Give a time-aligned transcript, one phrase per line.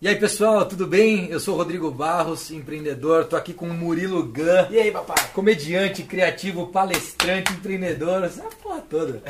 [0.00, 1.26] E aí pessoal, tudo bem?
[1.28, 3.24] Eu sou o Rodrigo Barros, empreendedor.
[3.24, 4.70] Tô aqui com o Murilo Gun.
[4.70, 5.16] E aí, papai?
[5.34, 9.20] Comediante, criativo, palestrante, empreendedor, essa porra toda.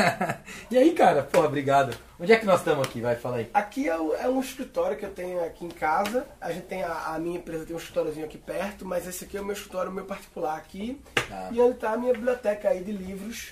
[0.70, 1.22] e aí, cara?
[1.22, 1.94] Porra, obrigado.
[2.18, 3.02] Onde é que nós estamos aqui?
[3.02, 3.50] Vai, fala aí.
[3.52, 6.26] Aqui é, o- é um escritório que eu tenho aqui em casa.
[6.40, 9.36] A gente tem a, a minha empresa tem um escritóriozinho aqui perto, mas esse aqui
[9.36, 10.98] é o meu escritório meu particular aqui.
[11.28, 11.50] Tá.
[11.52, 13.48] E onde tá a minha biblioteca aí de livros.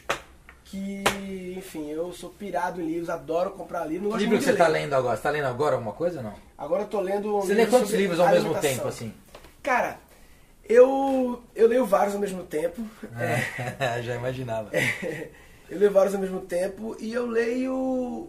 [0.70, 1.02] Que,
[1.56, 4.12] enfim, eu sou pirado em livros, adoro comprar livros.
[4.12, 4.80] Que livro que você tá ler.
[4.80, 5.16] lendo agora?
[5.16, 6.34] Você tá lendo agora alguma coisa ou não?
[6.58, 9.14] Agora eu tô lendo um Você lê livro quantos sobre livros ao mesmo tempo, assim?
[9.62, 9.98] Cara,
[10.68, 12.82] eu, eu leio vários ao mesmo tempo.
[13.18, 14.70] É, Já imaginava.
[15.70, 18.28] eu leio vários ao mesmo tempo e eu leio.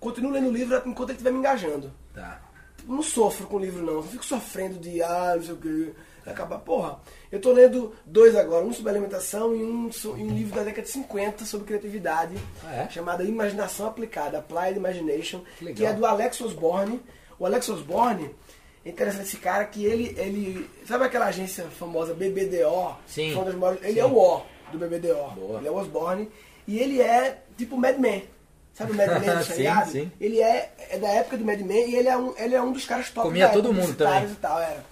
[0.00, 1.92] Continuo lendo o livro enquanto ele estiver me engajando.
[2.14, 2.40] Tá.
[2.86, 3.96] Não sofro com o livro, não.
[3.96, 5.94] Não fico sofrendo de, ah, não sei o que.
[6.26, 6.98] Acabar, porra.
[7.30, 10.82] Eu tô lendo dois agora, um sobre alimentação e um, e um livro da década
[10.82, 12.88] de 50 sobre criatividade, Ah, é?
[12.88, 15.76] chamado Imaginação Aplicada, Applied Imagination, Que legal.
[15.76, 17.00] que é do Alex Osborne.
[17.38, 18.34] O Alex Osborne,
[18.84, 20.70] é interessante esse cara que ele, ele.
[20.86, 22.96] Sabe aquela agência famosa BBDO?
[23.06, 23.34] Sim.
[23.56, 24.00] Maiores- ele Sim.
[24.00, 25.30] é o O do BBDO.
[25.34, 25.58] Boa.
[25.58, 26.30] Ele é o Osborne.
[26.66, 28.24] E ele é tipo Mad Men.
[28.74, 29.90] Sabe o Mad Men do Sim, seriado?
[29.90, 30.12] sim.
[30.20, 32.72] Ele é, é da época do Mad Men e ele é um, ele é um
[32.72, 34.24] dos caras top Comia da todo época, mundo também.
[34.24, 34.84] E, tal, era.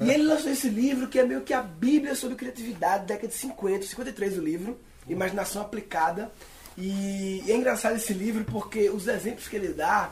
[0.00, 3.34] e ele lançou esse livro que é meio que a bíblia sobre criatividade, década de
[3.34, 4.78] 50, 53 o livro,
[5.08, 6.30] Imaginação Aplicada.
[6.76, 10.10] E, e é engraçado esse livro porque os exemplos que ele dá,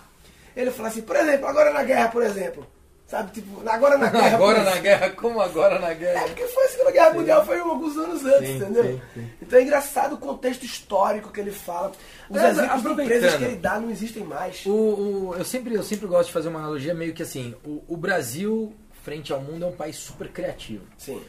[0.57, 2.67] ele fala assim, por exemplo, agora na guerra, por exemplo.
[3.07, 4.35] Sabe, tipo, agora na guerra.
[4.35, 6.25] Agora na guerra, como agora na É, guerra?
[6.27, 8.83] porque foi a Segunda Guerra Mundial, foi alguns anos antes, Sim, entendeu?
[8.85, 9.31] sim, sim.
[9.41, 11.93] Então é engraçado o contexto histórico que ele fala.
[12.29, 14.67] Os Mas, exemplos de empresas que ele dá não existem mais.
[14.67, 17.81] O, o- eu, sempre, eu sempre gosto de fazer uma analogia meio que assim, o,
[17.87, 20.85] o Brasil, frente ao mundo, é um país super criativo.
[20.99, 21.23] Sim.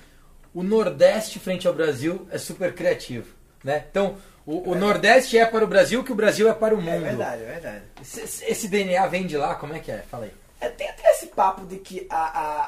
[0.55, 3.27] O Nordeste, frente ao Brasil, é super criativo.
[3.63, 3.85] Né?
[3.91, 4.15] Então,
[4.47, 6.89] o, o Nordeste é para o Brasil que o Brasil é para o mundo.
[7.05, 7.81] É verdade, é verdade.
[8.01, 9.99] Esse, esse DNA vem de lá, como é que é?
[10.09, 10.31] Fala aí.
[10.59, 12.65] É, tem até esse papo de que a, a,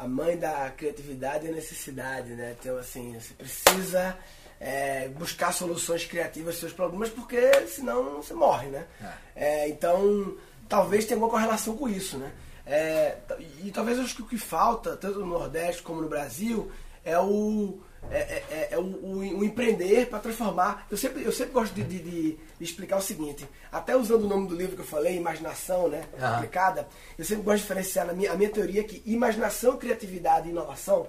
[0.00, 2.54] a, a- mãe da criatividade é necessidade, né?
[2.60, 4.16] Então, assim, você precisa
[4.60, 8.84] é, buscar soluções criativas aos seus problemas, porque senão você morre, né?
[9.34, 10.36] É, então,
[10.68, 12.32] talvez tenha alguma correlação com isso, né?
[12.66, 13.16] É,
[13.62, 16.70] e talvez eu acho que o que falta, tanto no Nordeste como no Brasil,
[17.04, 17.80] é o,
[18.10, 20.86] é, é- o, o- o empreender para transformar.
[20.90, 24.46] Eu sempre, eu sempre gosto de, de- de- explicar o seguinte, até usando o nome
[24.48, 26.04] do livro que eu falei, Imaginação, né?
[26.36, 26.88] Aplicada,
[27.18, 30.50] eu sempre gosto de diferenciar na minha, a minha teoria é que imaginação, criatividade e
[30.50, 31.08] inovação,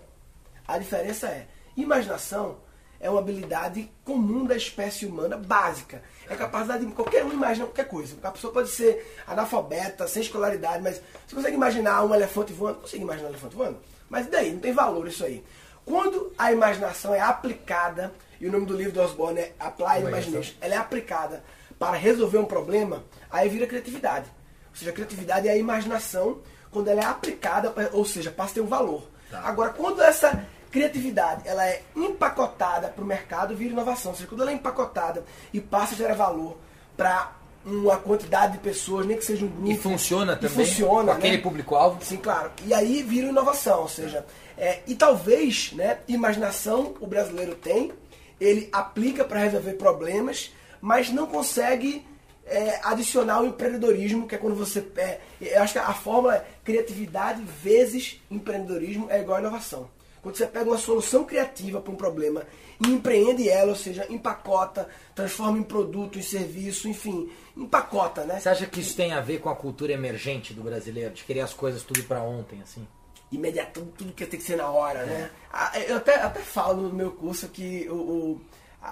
[0.68, 1.48] a diferença é,
[1.78, 2.58] imaginação
[3.00, 6.02] é uma habilidade comum da espécie humana básica.
[6.30, 8.16] É capacidade de qualquer um imaginar qualquer coisa.
[8.24, 12.80] A pessoa pode ser analfabeta, sem escolaridade, mas você consegue imaginar um elefante voando?
[12.80, 13.78] Consegue imaginar um elefante voando?
[14.10, 14.52] Mas e daí?
[14.54, 15.44] Não tem valor isso aí.
[15.86, 20.08] Quando a imaginação é aplicada, e o nome do livro do Osborne é Conheço.
[20.08, 21.44] Imagination, ela é aplicada
[21.78, 24.26] para resolver um problema, aí vira criatividade.
[24.70, 26.40] Ou seja, a criatividade é a imaginação
[26.72, 29.04] quando ela é aplicada, ou seja, passa a ter um valor.
[29.30, 29.40] Tá.
[29.42, 34.12] Agora, quando essa criatividade ela é empacotada para o mercado, vira inovação.
[34.12, 35.24] Ou seja, quando ela é empacotada
[35.54, 36.58] e passa a gerar valor
[36.98, 37.32] para
[37.66, 39.72] uma quantidade de pessoas, nem que seja um grupo.
[39.72, 41.44] E funciona e também funciona, com aquele né?
[41.44, 42.04] público-alvo?
[42.04, 42.52] Sim, claro.
[42.66, 44.45] E aí vira inovação, ou seja, é,
[44.88, 47.92] e talvez, né, imaginação o brasileiro tem,
[48.40, 50.52] ele aplica para resolver problemas,
[50.82, 52.06] mas não consegue
[52.46, 54.86] é, adicionar o empreendedorismo, que é quando você.
[54.98, 59.90] É, eu acho que a fórmula é criatividade vezes empreendedorismo é igual a inovação.
[60.22, 62.44] Quando você pega uma solução criativa para um problema
[62.84, 68.40] e empreende ela, ou seja, empacota, transforma em produto, em serviço, enfim, empacota, né?
[68.40, 71.42] Você acha que isso tem a ver com a cultura emergente do brasileiro, de querer
[71.42, 72.88] as coisas tudo pra ontem, assim?
[73.32, 75.30] Imediato, tudo, que tem que ser na hora, né?
[75.52, 78.42] Ah, Eu até, até falo no meu curso que o, o,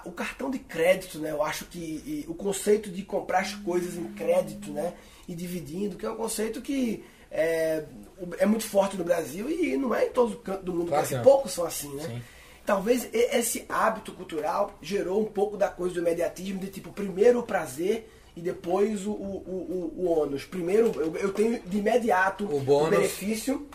[0.05, 1.31] o cartão de crédito, né?
[1.31, 4.93] Eu acho que e, o conceito de comprar as coisas em crédito, né?
[5.27, 7.83] E dividindo, que é um conceito que é,
[8.17, 11.01] o- é muito forte no Brasil e não é em todo canto do mundo, Claro
[11.03, 11.22] mas não.
[11.23, 12.03] poucos são assim, né?
[12.03, 12.22] Sim.
[12.66, 17.43] Talvez esse hábito cultural gerou um pouco da coisa do imediatismo, de tipo, primeiro o
[17.43, 20.45] prazer e depois o, o, o, o ônus.
[20.45, 22.90] Primeiro eu, eu tenho de imediato O bônus.
[22.91, 23.67] benefício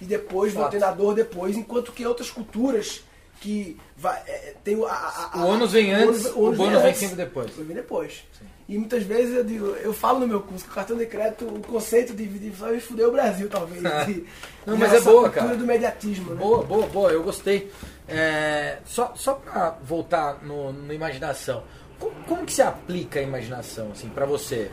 [0.00, 0.70] e depois Fato.
[0.70, 3.02] ter na dor depois, enquanto que outras culturas
[3.40, 6.56] que vai, é, tem o, a, a- a- O ônus vem o antes, o ônus
[6.56, 7.50] bônus vem sempre depois.
[7.54, 8.24] Vem depois.
[8.68, 11.44] E muitas vezes eu digo, eu falo no meu curso que o cartão de crédito,
[11.46, 13.80] o conceito de dividir vai foder o Brasil, talvez.
[14.06, 14.24] de-
[14.66, 15.56] Não, de mas é boa, cultura cara.
[15.56, 16.36] do imediatismo, né?
[16.36, 17.70] Boa, boa, boa, eu gostei.
[18.08, 21.62] É, só, só pra voltar no, no imaginação,
[21.98, 24.70] como, como que se aplica a imaginação, assim, pra você?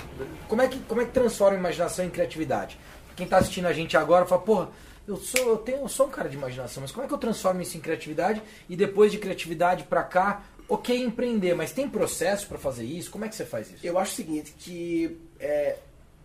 [0.47, 2.79] Como é, que, como é que transforma a imaginação em criatividade?
[3.15, 4.69] Quem tá assistindo a gente agora fala, porra,
[5.07, 7.17] eu sou, eu tenho, eu sou um cara de imaginação, mas como é que eu
[7.17, 8.41] transformo isso em criatividade?
[8.69, 13.11] E depois de criatividade pra cá, ok empreender, mas tem processo pra fazer isso?
[13.11, 13.85] Como é que você faz isso?
[13.85, 15.77] Eu acho o seguinte, que é,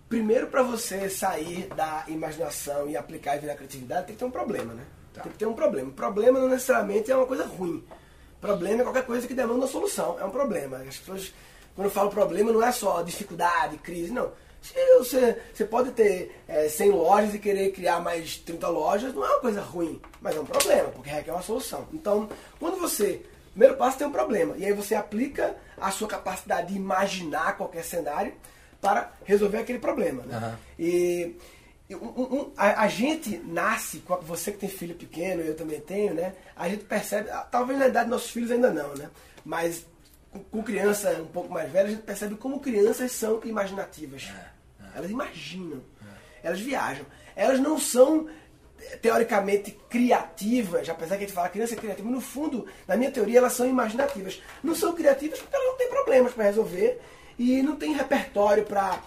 [0.09, 4.31] primeiro para você sair da imaginação e aplicar e virar criatividade, tem que ter um
[4.31, 4.85] problema, né?
[5.13, 5.23] Tá.
[5.23, 5.91] Tem que ter um problema.
[5.91, 7.85] Problema não necessariamente é uma coisa ruim.
[8.41, 10.19] Problema é qualquer coisa que demanda uma solução.
[10.21, 10.79] É um problema.
[10.79, 11.35] As pessoas,
[11.75, 14.31] quando eu falo problema, não é só dificuldade, crise, não.
[14.63, 19.25] Se você, você pode ter é, 100 lojas e querer criar mais 30 lojas, não
[19.25, 21.87] é uma coisa ruim, mas é um problema, porque requer uma solução.
[21.93, 22.29] Então,
[22.59, 23.23] quando você.
[23.53, 27.83] Primeiro passo tem um problema, e aí você aplica a sua capacidade de imaginar qualquer
[27.83, 28.33] cenário
[28.81, 30.23] para resolver aquele problema.
[30.25, 30.37] Né?
[30.37, 30.59] Aham.
[30.79, 31.37] E
[31.91, 36.13] e um- um- a, a gente nasce, você que tem filho pequeno, eu também tenho,
[36.13, 36.35] né?
[36.55, 39.09] A gente percebe, ah, talvez na idade dos nossos filhos ainda não, né?
[39.45, 39.87] Mas
[40.51, 44.29] com, criança um pouco mais velha, a gente percebe como crianças são imaginativas.
[44.95, 45.83] Elas imaginam,
[46.43, 47.07] elas viajam.
[47.37, 48.29] Elas não são
[48.81, 53.11] eh, teoricamente criativas, apesar que a gente fala criança é criativa, no fundo, na minha
[53.11, 54.43] teoria, elas são imaginativas.
[54.63, 57.01] Não são criativas porque elas não têm problemas para resolver
[57.39, 59.01] e não tem repertório para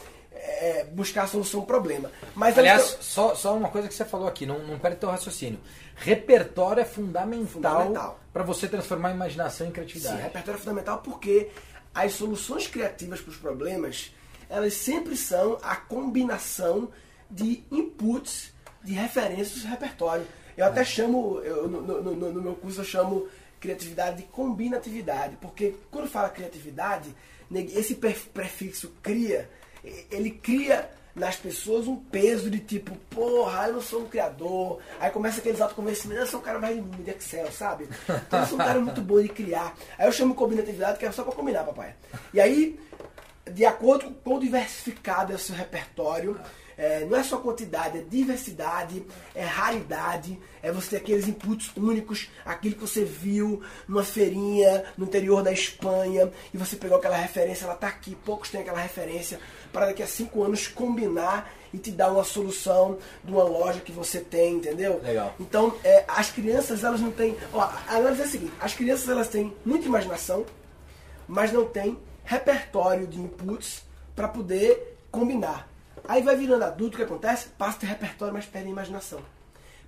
[0.94, 2.12] buscar a solução ao problema.
[2.36, 5.60] Mas Aliás, só, só uma coisa que você falou aqui, não, não perde teu raciocínio.
[5.96, 8.20] Repertório é fundamental, Fundamental.
[8.34, 10.22] para você transformar a imaginação em Sim, criatividade.
[10.22, 11.50] repertório é fundamental porque
[11.94, 14.14] as soluções criativas para os problemas,
[14.50, 16.90] elas sempre são a combinação
[17.30, 18.52] de inputs,
[18.84, 20.26] de referências do repertório.
[20.58, 23.28] Eu até chamo, eu, no, no- no- no meu curso eu chamo
[23.60, 27.16] criatividade de combinatividade, porque quando fala criatividade,
[27.54, 29.50] esse prefixo cria,
[29.84, 34.80] ele cria nas pessoas um peso de tipo, porra, eu não sou um criador.
[35.00, 37.90] Aí começa aqueles autoconvencimentos, eu sou um cara mais de Excel, sabe?
[38.08, 39.76] Então eu sou um cara muito bom de criar.
[39.98, 41.96] Aí eu chamo combinatividade, que é só pra combinar, papai.
[42.34, 42.80] E aí,
[43.52, 46.40] de acordo com quão diversificado é o seu repertório,
[46.82, 49.06] é, não é só quantidade, é diversidade,
[49.36, 55.06] é raridade, é você ter aqueles inputs únicos, aquilo que você viu numa feirinha no
[55.06, 59.40] interior da Espanha, e você pegou aquela referência, ela tá aqui, poucos têm aquela referência,
[59.72, 63.92] para daqui a cinco anos combinar e te dar uma solução de uma loja que
[63.92, 65.00] você tem, entendeu?
[65.04, 65.36] Legal.
[65.40, 67.38] Então, é, as crianças, elas não têm.
[67.54, 70.48] Ó, a análise é a seguinte: as crianças, elas têm muita imaginação,
[71.28, 73.84] mas não tem repertório de inputs
[74.16, 75.71] para poder combinar.
[76.12, 77.48] Aí vai virando adulto, o que acontece?
[77.58, 79.22] Passa ter repertório, mas perde a imaginação.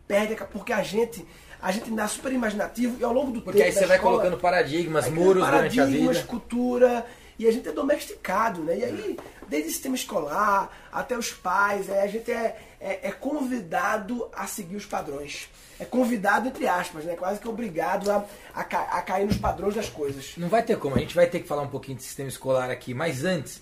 [0.07, 1.27] Perde, porque a gente,
[1.61, 3.67] a gente nasce super imaginativo e ao longo do Porque tempo.
[3.67, 6.27] aí da você vai escola, colocando paradigmas, Aí muros cria durante a paradigmas, vida.
[6.29, 7.05] cultura,
[7.37, 8.77] e a gente é domesticado, né?
[8.77, 13.11] E aí, desde o sistema escolar até os pais, é, a gente é, é, é
[13.11, 15.49] convidado a seguir os padrões.
[15.77, 17.17] É convidado, entre aspas, né?
[17.17, 18.25] Quase que obrigado a,
[18.55, 20.35] a, a cair nos padrões das coisas.
[20.37, 22.71] Não vai ter como, a gente vai ter que falar um pouquinho de sistema escolar
[22.71, 23.61] aqui, mas antes,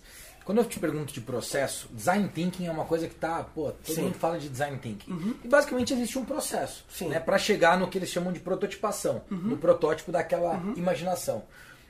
[0.51, 3.95] quando eu te pergunto de processo, design thinking é uma coisa que tá, pô, todo
[3.95, 4.01] Sim.
[4.01, 5.38] mundo fala de design thinking.
[5.45, 7.07] E basicamente existe um processo, Sim.
[7.07, 11.44] né, para chegar no que eles chamam de prototipação, no protótipo daquela imaginação.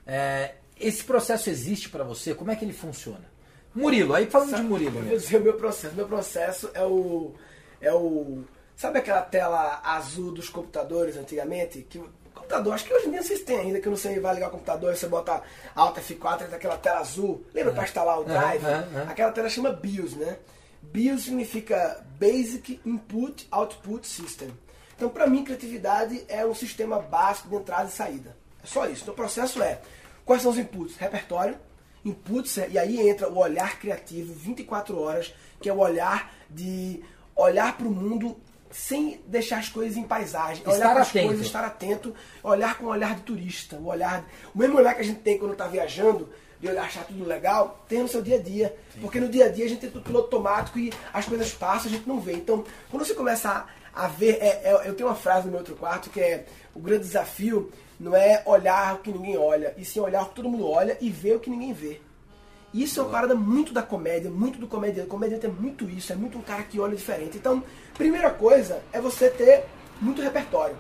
[0.06, 2.36] É, esse processo existe para você?
[2.36, 3.26] Como é que ele funciona?
[3.74, 5.10] Murilo, aí falando de Murilo, Eu né?
[5.10, 5.96] vou dizer o meu processo.
[5.96, 7.34] Meu processo é o.
[7.82, 8.44] É o.
[8.76, 11.82] Sabe aquela tela azul dos computadores antigamente?
[11.90, 12.00] Que
[12.52, 14.48] computador, acho que hoje em dia vocês têm ainda, que eu não sei, vai ligar
[14.50, 15.42] o computador, você bota
[15.74, 17.44] Alt F4 e tem aquela tela azul.
[17.54, 18.64] Lembra para instalar o Drive?
[18.66, 19.10] aham, aham.
[19.10, 20.38] Aquela tela chama BIOS, né?
[20.82, 24.52] BIOS significa Basic Input Output System.
[24.96, 28.36] Então, para mim, criatividade é um sistema básico de entrada e saída.
[28.64, 29.02] É só isso.
[29.04, 29.80] Então, o processo é:
[30.26, 30.98] quais são os inputs?
[30.98, 31.58] Repertório,
[32.04, 37.02] inputs, é- e aí entra o olhar criativo 24 horas, que é o olhar de
[37.36, 38.38] olhar para o mundo
[38.72, 42.86] sem deixar as coisas em paisagem, Estar olhar para as coisas, estar atento, olhar com
[42.86, 44.24] o olhar de turista, o olhar,
[44.54, 47.84] o mesmo olhar que a gente tem quando está viajando, de olhar achar tudo legal,
[47.88, 50.04] tem no seu dia a dia, porque no dia a dia a gente tem tudo
[50.04, 52.34] piloto automático e as coisas passam, a gente não vê.
[52.34, 55.60] Então, quando você começa a, a ver, é- é- eu tenho uma frase no meu
[55.60, 59.84] outro quarto que é o grande desafio não é olhar o que ninguém olha, e
[59.86, 62.00] sim olhar o que todo mundo olha e ver o que ninguém vê.
[62.74, 65.08] Isso é uma parada muito da comédia, muito do comediante.
[65.08, 67.38] O comediante é muito isso, é muito um cara que olha diferente.
[67.38, 67.64] Então,
[67.98, 69.66] primeira coisa é você ter
[70.00, 70.78] muito repertório.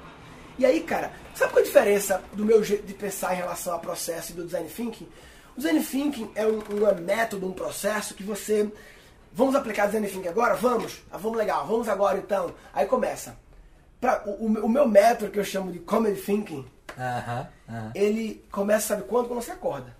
[0.57, 3.73] E aí, cara, sabe qual é a diferença do meu jeito de pensar em relação
[3.73, 5.07] ao processo e do design thinking?
[5.55, 8.71] O design thinking é um, um método, um processo que você.
[9.33, 10.55] Vamos aplicar design thinking agora?
[10.55, 11.01] Vamos?
[11.11, 12.53] Ah, vamos legal, vamos agora então.
[12.73, 13.37] Aí começa.
[13.99, 16.65] Pra, o, o meu método que eu chamo de comedy thinking,
[16.97, 17.91] Aham, aham.
[17.93, 19.27] ele começa, sabe quando?
[19.27, 19.95] Quando você acorda.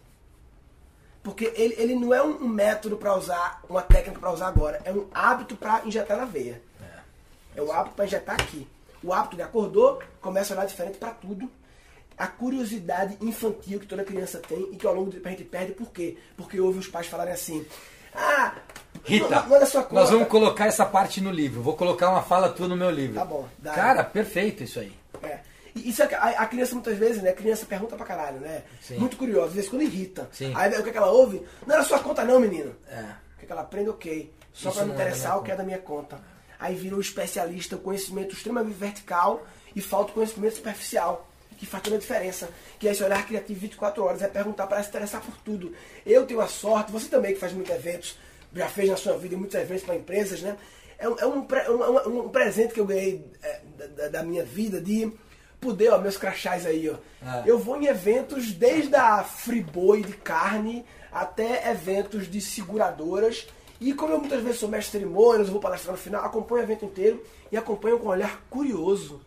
[1.23, 4.81] Porque ele, ele não é um, método para usar, uma técnica para usar agora.
[4.83, 6.61] É um hábito para injetar na veia.
[7.55, 8.67] É o hábito para injetar aqui.
[9.03, 11.49] O hábito de acordou, começa a olhar diferente para tudo.
[12.17, 15.43] A curiosidade infantil que toda criança tem e que ao longo do tempo a gente
[15.43, 16.17] perde, por quê?
[16.37, 17.65] Porque ouve os pais falarem assim:
[18.13, 18.53] Ah,
[19.03, 19.95] Rita, não, não é da sua conta.
[19.95, 21.61] nós vamos colocar essa parte no livro.
[21.61, 23.15] Vou colocar uma fala tua no meu livro.
[23.15, 23.73] Tá bom, dá.
[23.73, 24.93] Cara, perfeito isso aí.
[25.23, 25.39] É.
[25.75, 27.29] E isso é a, a criança muitas vezes, né?
[27.29, 28.63] A criança pergunta pra caralho, né?
[28.81, 28.97] Sim.
[28.97, 30.29] Muito curiosa, às vezes quando irrita.
[30.31, 30.51] Sim.
[30.55, 31.41] Aí o que, é que ela ouve?
[31.65, 32.75] Não era sua conta não, menino.
[32.89, 32.99] É.
[33.01, 33.89] O que, é que ela aprende?
[33.89, 34.33] Ok.
[34.53, 36.19] só Isso para me não é da interessar o que é da minha conta.
[36.59, 41.95] Aí virou especialista, o conhecimento extremamente vertical e falta o conhecimento superficial, que faz toda
[41.95, 42.49] a diferença.
[42.77, 45.73] Que é esse olhar criativo 24 horas, é perguntar para se interessar por tudo.
[46.05, 48.17] Eu tenho a sorte, você também que faz muitos eventos,
[48.53, 50.57] já fez na sua vida muitos eventos para empresas, né?
[50.99, 54.43] É um, é um, um- um- um presente que eu ganhei é, da, da minha
[54.43, 55.11] vida de
[55.61, 56.95] poder, ó, meus crachás aí, ó.
[57.21, 57.43] Ah.
[57.45, 63.47] Eu vou em eventos desde a Friboi de carne até eventos de seguradoras.
[63.79, 66.61] E como eu muitas vezes sou mestre de cerimônias, eu vou palestrar no final, acompanho
[66.61, 69.21] o evento inteiro e acompanho com um olhar curioso.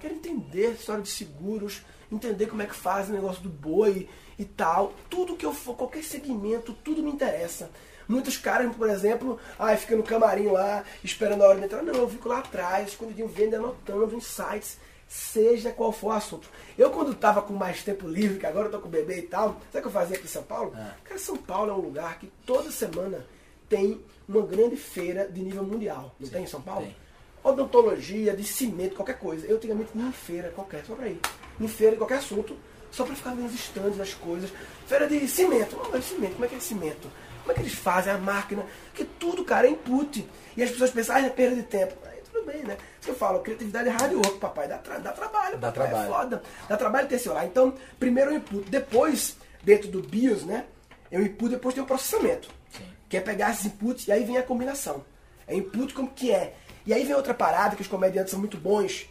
[0.00, 4.08] Quero entender a história de seguros, entender como é que faz o negócio do boi
[4.38, 4.92] e tal.
[5.08, 7.70] Tudo que eu for, qualquer segmento, tudo me interessa.
[8.08, 11.82] Muitos caras, por exemplo, ah, fica no camarim lá, esperando a hora de entrar.
[11.82, 14.78] Não, eu fico lá atrás, escondidinho, vendo, anotando insights,
[15.12, 16.48] seja qual for o assunto.
[16.78, 19.22] Eu, quando tava com mais tempo livre, que agora eu tô com o bebê e
[19.22, 20.72] tal, sabe o que eu fazia aqui em São Paulo?
[21.04, 23.26] Cara, São Paulo é um lugar que toda semana
[23.68, 26.14] tem uma grande feira de nível mundial.
[26.18, 26.86] Não tem em São Paulo?
[26.86, 26.96] tem.
[27.44, 29.46] odontologia, de cimento, qualquer coisa.
[29.46, 31.20] Eu antigamente ia em feira qualquer, só pra ir.
[31.60, 32.56] Em feira de qualquer assunto,
[32.90, 34.50] só pra ficar vendo os estandes, as coisas.
[34.86, 35.76] Feira de cimento.
[35.76, 37.10] Não, mas cimento, como é que é cimento?
[37.40, 38.64] Como é que eles fazem a máquina?
[38.86, 40.26] Porque tudo, cara, é input.
[40.56, 41.94] E as pessoas pensam, ah, é perda de tempo.
[42.32, 42.76] Tudo bem, né?
[43.06, 44.66] Eu falo, criatividade é hard work, papai.
[44.68, 45.88] Dá, tra- dá trabalho, Dá papai.
[45.88, 46.10] trabalho.
[46.10, 46.42] É foda.
[46.68, 47.44] Dá trabalho ter esse lá.
[47.44, 48.68] Então, primeiro o input.
[48.70, 50.64] Depois, dentro do BIOS, né?
[51.10, 52.48] É o input, depois tem o processamento.
[52.70, 52.84] Sim.
[53.08, 55.04] Que é pegar esses inputs e aí vem a combinação.
[55.46, 56.54] É input como que é.
[56.86, 59.06] E aí vem outra parada que os comediantes são muito bons,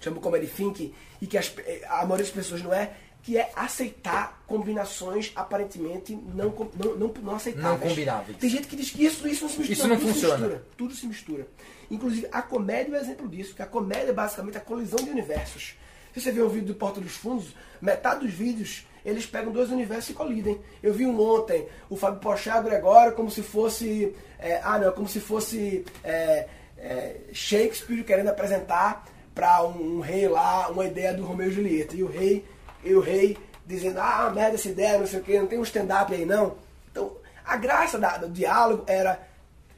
[0.00, 1.52] chama o comedy think, e que as-
[1.88, 7.34] a maioria das pessoas não é, que é aceitar combinações aparentemente não, não, não, não
[7.34, 7.80] aceitáveis.
[7.80, 8.38] Não combináveis.
[8.38, 9.72] Tem gente que diz que isso, isso não se mistura.
[9.78, 10.36] Isso não tudo funciona.
[10.36, 11.46] Se mistura, tudo se mistura.
[11.90, 15.10] Inclusive, a comédia é um exemplo disso, que a comédia é basicamente a colisão de
[15.10, 15.74] universos.
[16.14, 19.70] Se você vê o vídeo do Porta dos Fundos, metade dos vídeos eles pegam dois
[19.70, 20.60] universos e colidem.
[20.82, 24.12] Eu vi um ontem, o Fábio Pochá Gregório, como se fosse.
[24.36, 30.26] é, ah, não, como se fosse é, é, Shakespeare querendo apresentar para um, um rei
[30.26, 31.94] lá uma ideia do Romeu e Julieta.
[31.94, 32.44] E o rei,
[32.82, 35.62] e o rei dizendo: ah, merda essa ideia, não sei o que, não tem um
[35.62, 36.56] stand-up aí não.
[36.90, 37.12] Então,
[37.44, 39.20] a graça da- do diálogo era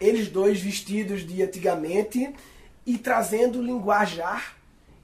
[0.01, 2.33] eles dois vestidos de antigamente
[2.87, 4.57] e trazendo linguajar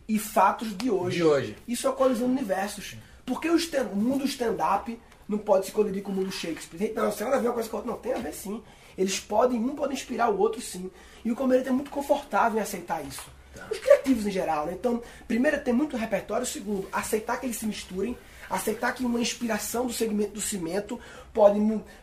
[0.09, 1.17] e fatos de hoje.
[1.17, 1.57] De hoje.
[1.67, 2.97] Isso é colisão de universos.
[3.27, 4.99] Porque o, stand- o mundo stand-up
[5.29, 6.93] não pode se colidir com o mundo Shakespeare.
[6.95, 7.93] Não, você nada a ver uma coisa com a outra.
[7.95, 8.63] Não, tem a ver sim.
[8.97, 10.91] Eles podem, um pode inspirar o outro sim.
[11.25, 13.23] E o comediante é muito confortável em aceitar isso.
[13.71, 14.73] Os criativos em geral, né?
[14.75, 16.45] Então, primeiro ter muito repertório.
[16.47, 18.17] Segundo, aceitar que eles se misturem.
[18.55, 21.01] Aceitar que uma inspiração do segmento do cimento
[21.33, 21.59] pode,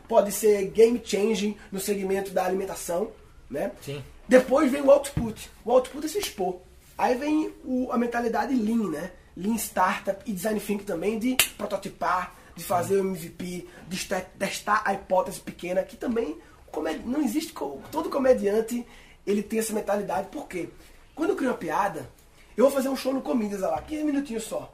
[0.06, 3.10] pode ser game changing no segmento da alimentação,
[3.48, 3.72] né?
[3.80, 4.02] Sim.
[4.28, 5.50] Depois vem o output.
[5.64, 6.58] O output é se expor.
[6.98, 9.12] Aí vem o- a mentalidade Lean, né?
[9.34, 14.06] Lean Startup e Design Thinking também, de prototipar, de fazer o MVP, de
[14.38, 16.36] testar a hipótese pequena, que também
[17.06, 17.54] não existe.
[17.90, 18.86] Todo comediante
[19.26, 20.28] ele tem essa mentalidade.
[20.28, 20.68] Por quê?
[21.14, 22.10] Quando eu crio uma piada,
[22.56, 24.70] eu vou fazer um show no Comidas lá, 15 minutinhos só.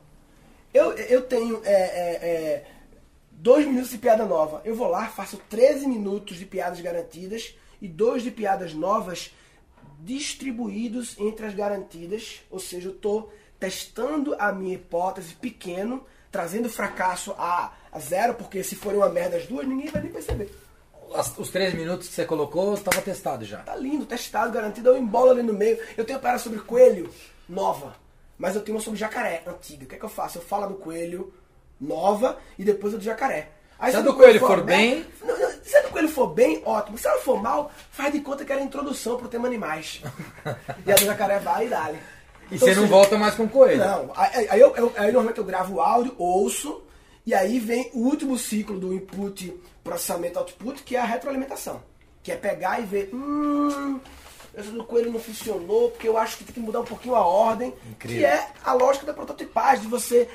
[0.72, 2.66] Eu, eu tenho é, é, é,
[3.30, 4.60] dois minutos de piada nova.
[4.64, 9.32] Eu vou lá, faço 13 minutos de piadas garantidas e dois de piadas novas
[10.00, 12.40] distribuídos entre as garantidas.
[12.50, 18.62] Ou seja, eu estou testando a minha hipótese pequeno, trazendo fracasso a, a zero, porque
[18.62, 20.50] se forem uma merda as duas, ninguém vai nem perceber.
[21.14, 23.58] As- os três minutos que você colocou, estava testado já.
[23.60, 24.90] Tá lindo, testado, garantido.
[24.90, 25.78] Eu embolo ali no meio.
[25.96, 27.10] Eu tenho uma parada sobre coelho
[27.48, 27.96] nova,
[28.38, 29.84] mas eu tenho uma sobre jacaré antiga.
[29.84, 30.38] O que é que eu faço?
[30.38, 31.32] Eu falo do coelho
[31.80, 33.50] nova e depois eu do jacaré.
[33.78, 36.60] Aí, Se a do coelho for bem- Não, não, se a do coelho for bem,
[36.64, 36.98] ótimo.
[36.98, 40.02] Se ela for mal, faz de conta que era a introdução pro tema animais.
[40.84, 43.44] e a do jacaré vai e dá E Então, você não se- volta mais com
[43.44, 43.78] o coelho.
[43.78, 46.82] não, aí, aí eu, eu- aí normalmente eu gravo o áudio, ouço,
[47.24, 49.54] e aí vem o último ciclo do input,
[49.84, 51.80] processamento, output, que é a retroalimentação.
[52.20, 54.00] Que é pegar e ver, hum,
[54.60, 57.26] essa do coelho não funcionou, porque eu acho que tem que mudar um pouquinho a
[57.26, 57.74] ordem.
[57.90, 58.18] Incrível.
[58.18, 60.28] Que é a lógica da prototipagem, de você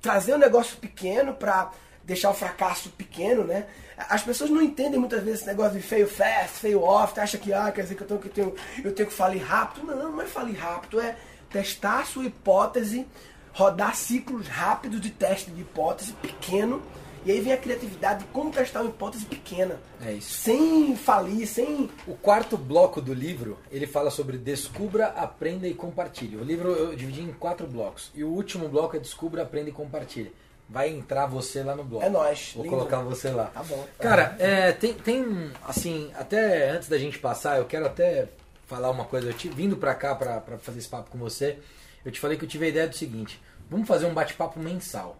[0.00, 1.70] trazer um negócio pequeno para
[2.04, 3.66] deixar o fracasso pequeno, né?
[3.96, 7.52] As pessoas não entendem muitas vezes esse negócio de fail fast, fail off, acha que
[7.52, 8.54] ah, quer dizer que eu tenho que, tenho,
[8.84, 9.86] eu tenho que falir rápido.
[9.86, 11.16] Não, não é falir rápido, é
[11.50, 13.06] testar a sua hipótese,
[13.52, 16.82] rodar ciclos rápidos de teste de hipótese pequeno,
[17.24, 19.78] e aí vem a criatividade de como testar uma hipótese pequena.
[20.04, 20.34] É isso.
[20.34, 21.88] Sem falir, sem.
[22.06, 26.36] O quarto bloco do livro, ele fala sobre descubra, aprenda e compartilhe.
[26.36, 28.10] O livro eu dividi em quatro blocos.
[28.14, 30.34] E o último bloco é descubra, aprenda e compartilhe.
[30.68, 32.04] Vai entrar você lá no bloco.
[32.04, 32.76] É nóis, Vou lindo.
[32.76, 33.46] colocar você lá.
[33.46, 33.86] Tá bom.
[33.98, 38.28] Cara, é, tem, tem, assim, até antes da gente passar, eu quero até
[38.66, 39.28] falar uma coisa.
[39.28, 41.58] Eu te, vindo pra cá pra, pra fazer esse papo com você,
[42.04, 45.16] eu te falei que eu tive a ideia do seguinte: vamos fazer um bate-papo mensal.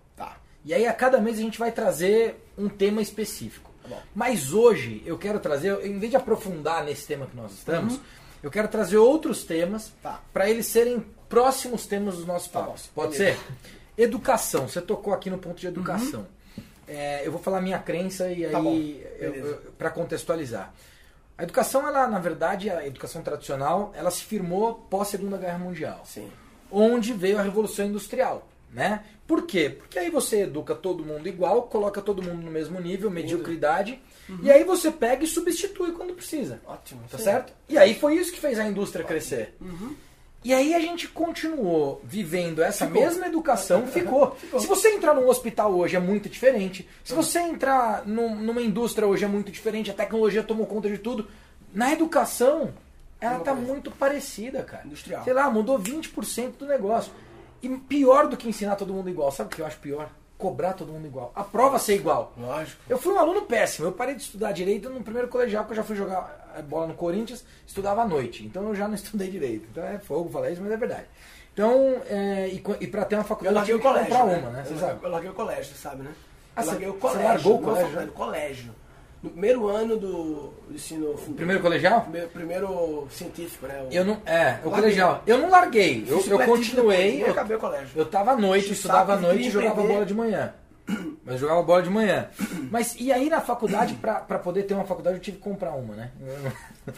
[0.62, 0.68] Tá.
[0.68, 3.70] E aí a cada mês a gente vai trazer um tema específico.
[4.14, 7.98] Mas hoje eu quero trazer, em vez de aprofundar nesse tema que nós estamos,
[8.42, 10.20] eu quero trazer outros temas Tá.
[10.32, 12.82] para eles serem próximos temas dos nossos Tá papos.
[12.94, 13.38] bom, Pode beleza.
[13.38, 14.02] ser?
[14.02, 14.68] Educação.
[14.68, 16.26] Você tocou aqui no ponto de educação.
[16.86, 19.04] É, eu vou falar minha crença e Tá aí
[19.78, 20.72] para contextualizar.
[21.36, 26.02] A educação, ela na verdade, a educação tradicional, ela se firmou pós Segunda Guerra Mundial
[26.04, 26.30] Sim.
[26.70, 28.46] onde veio a Revolução Industrial.
[28.72, 29.04] Né?
[29.26, 29.68] Por quê?
[29.68, 34.00] Porque aí você educa todo mundo igual, coloca todo mundo no mesmo nível, mediocridade,
[34.42, 36.58] e aí você pega e substitui quando precisa.
[36.66, 37.02] Ótimo.
[37.10, 37.24] Tá Sim.
[37.24, 37.52] certo?
[37.68, 39.54] E aí foi isso que fez a indústria crescer.
[40.44, 43.02] E aí a gente continuou vivendo essa Ficou.
[43.02, 44.32] mesma educação, ficou.
[44.36, 44.58] Ficou.
[44.58, 46.88] Se você entrar num hospital hoje é muito diferente.
[47.04, 49.90] Se você entrar num- numa indústria hoje é muito diferente.
[49.90, 51.28] A tecnologia tomou conta de tudo.
[51.72, 52.72] Na educação,
[53.20, 53.66] ela tá coisa.
[53.68, 54.84] muito parecida, cara.
[54.84, 55.22] Industrial.
[55.24, 57.12] Sei lá, mudou 20% do negócio.
[57.62, 59.30] E pior do que ensinar todo mundo igual.
[59.30, 60.10] Sabe o que eu acho pior?
[60.36, 61.30] Cobrar todo mundo igual.
[61.34, 62.32] A prova ser igual.
[62.36, 62.82] Lógico.
[62.88, 63.86] Eu fui um aluno péssimo.
[63.86, 66.88] Eu parei de estudar direito no primeiro colegial, porque eu já fui jogar eh, bola
[66.88, 68.44] no Corinthians, estudava à noite.
[68.44, 69.68] Então eu já não estudei direito.
[69.70, 71.06] Então é fogo falar isso, mas é verdade.
[71.52, 74.16] Então, é, e, e pra ter uma Eu faculdade, larguei eu o tive que colégio.
[74.18, 74.38] comprar né?
[74.42, 74.64] uma, né?
[74.64, 74.86] Você eu, sabe?
[74.92, 76.12] larguei, eu larguei o colégio, você sabe, né?
[76.56, 77.28] Ah, eu você- larguei o você colégio.
[77.28, 78.74] largou o colégio, colégio.
[79.22, 81.14] No primeiro ano do, ensino.
[81.36, 82.00] Primeiro colegial?
[82.02, 83.86] Primeiro, primeiro científico, né?
[83.88, 84.14] O- Eu não.
[84.26, 84.70] É, o Larguei.
[84.70, 85.22] colegial.
[85.26, 86.04] Eu não larguei.
[86.08, 87.22] Eu, eu continuei.
[87.22, 87.90] Eu, acabei o colégio.
[87.94, 90.52] eu tava à noite, o estudava à noite e jogava bola de manhã.
[91.24, 92.28] Mas eu jogava bola de manhã.
[92.68, 95.70] Mas e aí na faculdade, pra, pra poder ter uma faculdade, eu tive que comprar
[95.70, 96.10] uma, né?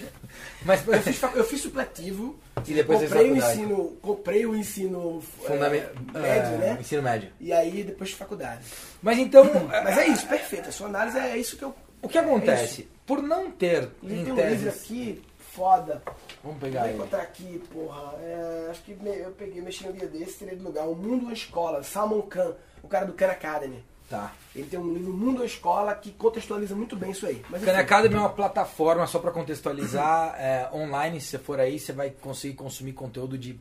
[0.65, 2.39] Mas Eu fiz, eu fiz supletivo.
[2.67, 5.83] E depois comprei o ensino, comprei o ensino Fundament...
[6.15, 6.79] é, médio, é, né?
[6.81, 7.31] Ensino médio.
[7.39, 8.63] E aí depois de faculdade.
[9.03, 9.45] Mas então,
[9.85, 10.71] Mas é isso, perfeito.
[10.71, 11.75] A sua análise é isso que eu.
[12.05, 12.89] O que acontece?
[13.07, 14.69] Por não ter em tem um livro tese.
[14.69, 16.03] aqui, foda.
[16.43, 16.97] Vamos Vou pegar ele.
[16.97, 18.15] encontrar aqui, porra.
[18.21, 20.87] É, acho que eu peguei, mexi no dia desse, tirei do lugar.
[20.89, 23.85] O Mundo é Escola, Salmon Khan, o cara do Khan Academy.
[24.09, 24.33] Tá.
[24.55, 27.43] Ele tem um livro Mundo é Escola que contextualiza muito bem isso aí.
[27.49, 31.79] Mas, Khan Academy é uma plataforma, só para contextualizar, é, online, se você for aí,
[31.79, 33.59] você vai conseguir consumir conteúdo de,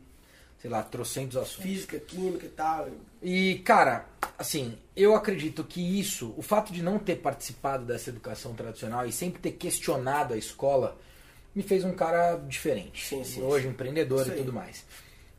[0.64, 1.62] sei lá, trocentos assuntos.
[1.62, 2.88] Física, química e tal.
[3.22, 4.06] E, cara,
[4.38, 9.12] assim, eu acredito que isso, o fato de não ter participado dessa educação tradicional e
[9.12, 10.96] sempre ter questionado a escola,
[11.54, 13.04] me fez um cara diferente.
[13.06, 13.72] Sim, sim, Hoje, sim.
[13.72, 14.86] empreendedor Isso e tudo mais.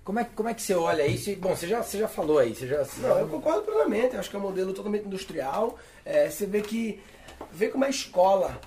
[0.03, 1.31] Como é, que- como é que você olha isso?
[1.31, 2.85] E, Bom, você já, você já falou aí, você já.
[2.97, 4.13] Não, eu concordo plenamente.
[4.13, 5.79] Eu acho que é um modelo totalmente industrial.
[6.05, 7.01] É, você vê que.
[7.51, 8.61] Vê como a escola,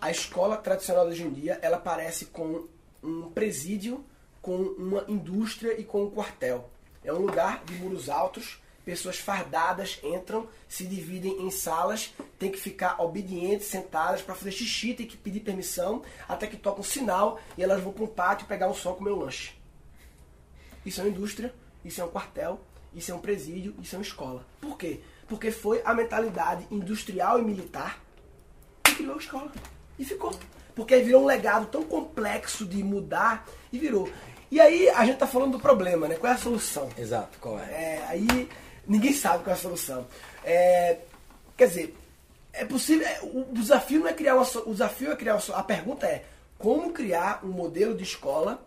[0.00, 2.68] a escola tradicional de hoje em dia, ela parece com
[3.02, 4.04] um presídio,
[4.46, 6.70] com uma indústria e com um quartel.
[7.02, 12.60] É um lugar de muros altos, pessoas fardadas entram, se dividem em salas, tem que
[12.60, 17.40] ficar obedientes, sentadas para fazer xixi, tem que pedir permissão, até que toca um sinal
[17.58, 19.52] e elas vão para um pátio pegar um som comer um lanche.
[20.84, 21.52] Isso é uma indústria,
[21.84, 22.60] isso é um quartel,
[22.94, 24.46] isso é um presídio, isso é uma escola.
[24.60, 25.00] Por quê?
[25.26, 28.00] Porque foi a mentalidade industrial e militar
[28.84, 29.50] que criou a escola.
[29.98, 30.32] E ficou.
[30.72, 34.08] Porque virou um legado tão complexo de mudar e virou.
[34.50, 36.14] E aí a gente tá falando do problema, né?
[36.16, 36.88] Qual é a solução?
[36.96, 37.64] Exato, qual é?
[37.64, 38.48] É, aí
[38.86, 40.06] ninguém sabe qual é a solução.
[40.44, 40.98] É,
[41.56, 41.96] quer dizer,
[42.52, 43.06] é possível.
[43.06, 44.46] é, o desafio não é criar uma.
[44.64, 45.56] O desafio é criar uma.
[45.56, 46.24] A pergunta é
[46.58, 48.64] como criar um modelo de escola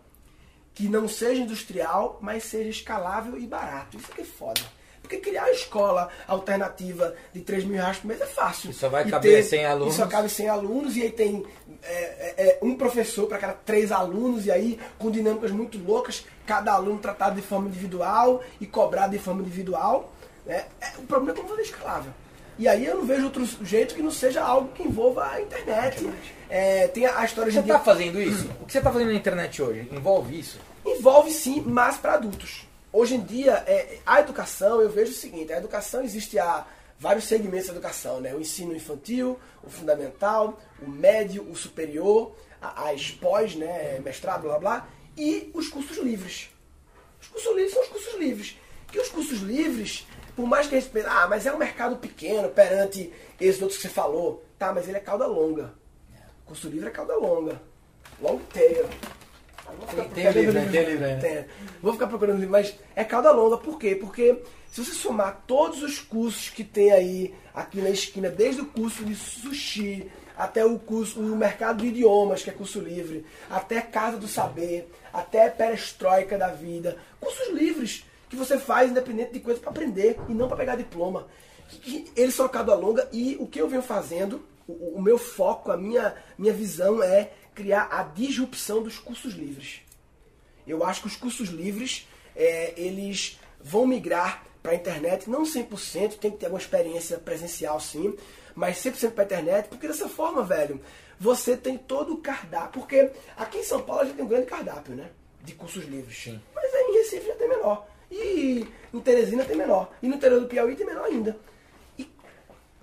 [0.74, 3.96] que não seja industrial, mas seja escalável e barato.
[3.96, 4.62] Isso que é foda.
[5.02, 8.70] Porque criar a escola alternativa de 3 mil reais por mês é fácil.
[8.70, 9.94] E só vai E caber 100 alunos.
[9.94, 11.44] Só cabe 100 alunos e aí tem
[11.82, 16.24] é, é, é, um professor para cada três alunos e aí com dinâmicas muito loucas,
[16.46, 20.12] cada aluno tratado de forma individual e cobrado de forma individual.
[20.46, 20.66] né?
[20.80, 22.12] É, o problema é como fazer escalável.
[22.58, 26.08] E aí eu não vejo outro jeito que não seja algo que envolva a internet.
[26.50, 28.50] É, tem a a história de Você tá fazendo isso?
[28.60, 29.88] O que você tá fazendo na internet hoje?
[29.90, 30.58] Envolve isso?
[30.84, 32.66] envolve sim, mas para adultos.
[32.92, 36.66] Hoje em dia, é, a educação, eu vejo o seguinte, a educação existe há
[36.98, 38.34] vários segmentos da educação, né?
[38.34, 44.00] O ensino infantil, o fundamental, o médio, o superior, a- as pós, né?
[44.00, 46.50] Mestrado, blá blá, e os cursos livres.
[47.20, 48.58] Os cursos livres são os cursos livres.
[48.90, 51.96] Que os cursos livres, por mais que a gente pense, ah, mas é um mercado
[51.96, 54.44] pequeno perante esses outros que você falou.
[54.58, 55.72] Tá, mas ele é cauda longa.
[56.44, 57.62] Curso livre é cauda longa.
[58.20, 58.88] Long tail.
[59.94, 60.68] Tem- tem livro, né?
[60.70, 61.20] Tem livro?
[61.20, 61.44] Tem.
[61.82, 63.56] Vou ficar procurando livro, mas é cauda longa.
[63.56, 63.94] Por quê?
[63.94, 68.66] Porque se você somar todos os cursos que tem aí, aqui na esquina, desde o
[68.66, 73.80] curso de sushi, até o curso, o mercado de idiomas, que é curso livre, até
[73.80, 79.60] Casa do Saber, até Perestroika da Vida, cursos livres que você faz independente de coisa
[79.60, 81.26] para aprender e não para pegar diploma.
[82.16, 85.70] Eles são a cauda longa e o que eu venho fazendo, o, o meu foco,
[85.70, 89.80] a minha, minha visão é criar a disrupção dos cursos livres.
[90.66, 96.18] Eu acho que os cursos livres, é, eles vão migrar para a internet, não 100%,
[96.18, 98.14] tem que ter uma experiência presencial sim,
[98.54, 100.80] mas 100% pra internet, porque dessa forma, velho,
[101.18, 102.80] você tem todo o cardápio.
[102.80, 105.10] Porque aqui em São Paulo a gente tem um grande cardápio, né?
[105.42, 106.16] De cursos livres.
[106.16, 106.40] Sim.
[106.54, 107.86] Mas aí em Recife já tem menor.
[108.10, 109.90] E em Teresina tem menor.
[110.02, 111.36] E no interior do Piauí tem menor ainda.
[111.98, 112.10] E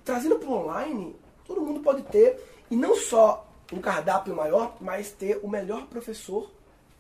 [0.06, 5.40] trazendo para online, todo mundo pode ter, e não só um cardápio maior, mas ter
[5.44, 6.52] o melhor professor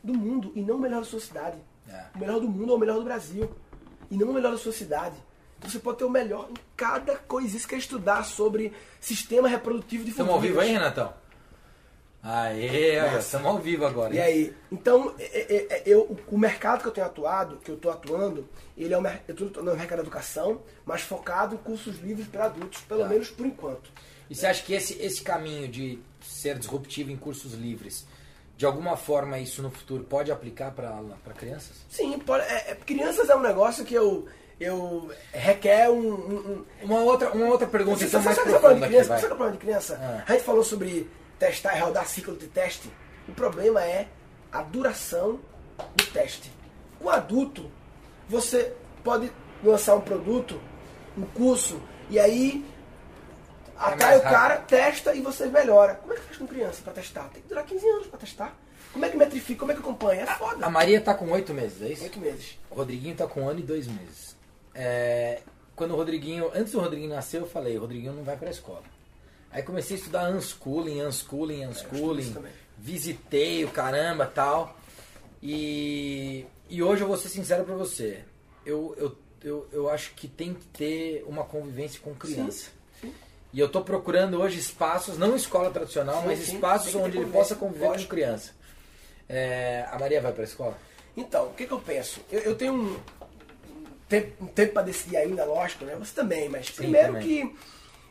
[0.04, 1.58] do mundo e não o melhor da sua cidade.
[1.90, 2.06] É.
[2.16, 3.50] O melhor do mundo ou o melhor do Brasil.
[4.12, 5.16] E não o melhor da sua cidade.
[5.58, 7.58] Então você pode ter o melhor em cada coisa.
[7.58, 10.72] Isso que é estudar sobre sistema reprodutivo de Estamos ao vivo aí.
[10.72, 11.14] Renatão?
[12.24, 14.14] Aê, estamos ao vivo agora.
[14.14, 14.24] E hein?
[14.24, 14.54] aí?
[14.72, 18.48] Então, é- é- é- eu, o mercado que eu tenho atuado, que eu estou atuando,
[18.78, 22.46] ele é um, eu estou no mercado da educação, mas focado em cursos livres para
[22.46, 23.08] adultos, pelo Tá.
[23.10, 23.90] menos por enquanto.
[24.30, 28.06] E você acha que esse, esse caminho de ser disruptivo em cursos livres,
[28.56, 31.78] de alguma forma isso no futuro pode aplicar para crianças?
[31.90, 34.28] Sim, pode, é- é- crianças é um negócio que eu,
[34.60, 36.00] eu requer um.
[36.00, 39.08] um- um- Uma outra, uma outra pergunta Você então mais sabe, profunda de criança?
[39.16, 40.00] Sabe o problema de criança?
[40.02, 40.24] Ah.
[40.28, 41.10] A gente falou sobre
[41.40, 42.90] testar e rodar ciclo de teste.
[43.28, 44.08] O problema é
[44.52, 45.40] a duração
[45.96, 46.52] do teste.
[47.00, 47.70] Com adulto,
[48.28, 49.32] você pode
[49.63, 50.60] lançar um produto,
[51.16, 52.66] um curso, e aí
[53.78, 55.96] atrai mais o cara, testa e você melhora.
[55.96, 57.30] Como é que faz com criança para testar?
[57.30, 58.58] Tem que durar 15 anos para testar.
[58.94, 59.60] Como é que metrifica?
[59.60, 60.24] Como é que acompanha?
[60.24, 60.66] É foda.
[60.66, 62.04] A Maria tá com oito meses, é isso?
[62.04, 62.58] Oito meses.
[62.72, 64.36] O Rodriguinho tá com um ano e dois meses.
[64.74, 65.42] É,
[65.76, 68.84] quando o Rodriguinho, antes do Rodriguinho nascer, eu falei, o Rodriguinho não vai pra escola.
[69.52, 72.34] Aí comecei a estudar unschooling, unschooling, É, unschooling.
[72.34, 72.52] também.
[72.78, 74.76] visitei o caramba tal.
[75.42, 78.24] E, e hoje eu vou ser sincero pra você.
[78.66, 82.72] Eu, eu, eu, eu acho que tem que ter uma convivência com criança.
[83.58, 87.32] E eu tô procurando hoje espaços, não escola tradicional, Sim, mas sim, espaços onde ele
[87.32, 88.04] possa conviver lógico.
[88.04, 88.52] com criança.
[89.28, 90.78] É, a Maria vai pra escola?
[91.15, 92.22] Então, o que, que eu penso?
[92.32, 93.00] Eu, eu tenho um
[94.08, 95.96] tempo, um tempo para decidir ainda, lógico, né?
[95.96, 97.24] Você também, mas primeiro também.
[97.24, 97.56] que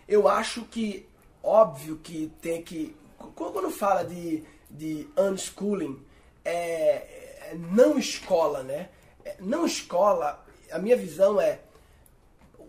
[0.09, 1.09] eu acho que,
[1.41, 2.97] óbvio que tem que.
[3.37, 6.05] Quando quando fala de, de unschooling,
[6.45, 8.89] é, é não escola, né?
[9.25, 11.61] É, Não escola, a minha visão é.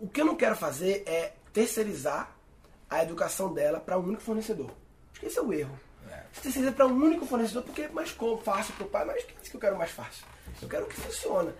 [0.00, 2.37] O que eu não quero fazer é terceirizar
[2.88, 4.70] a educação dela para um único fornecedor.
[5.12, 5.78] Acho que esse é o erro.
[6.32, 9.50] Você terceiriza para um único fornecedor porque é mais fácil para o pai, mas disse
[9.50, 10.24] que eu quero mais fácil?
[10.60, 11.52] Eu quero que funcione.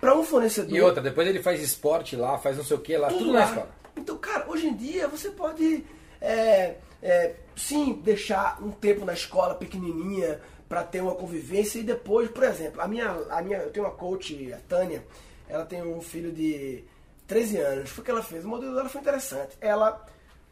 [0.00, 0.76] Para um fornecedor.
[0.76, 3.40] E outra, depois ele faz esporte lá, faz não sei o que lá, tudo, na
[3.40, 3.44] lá.
[3.44, 3.68] escola.
[3.96, 5.84] Então, cara, hoje em dia você pode
[6.20, 12.30] é, é, sim deixar um tempo na escola pequenininha para ter uma convivência e depois,
[12.30, 15.04] por exemplo, a minha, a minha, eu tenho uma coach, a Tânia,
[15.48, 16.84] ela tem um filho de
[17.26, 17.90] 13 anos.
[17.90, 18.44] Foi o que ela fez.
[18.44, 19.56] O modelo dela foi interessante.
[19.60, 20.04] Ela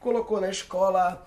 [0.07, 1.27] colocou na escola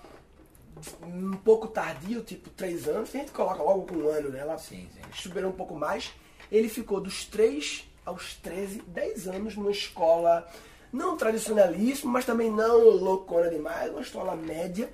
[1.02, 3.10] um pouco tardio, tipo 3 anos.
[3.10, 4.38] Tem gente coloca logo com um ano, né?
[4.38, 5.00] Ela Sim, sim.
[5.12, 6.10] esperou um pouco mais.
[6.50, 10.48] Ele ficou dos 3 aos 13, 10 anos numa escola
[10.90, 14.90] não tradicionalíssima, mas também não loucona demais, uma escola média.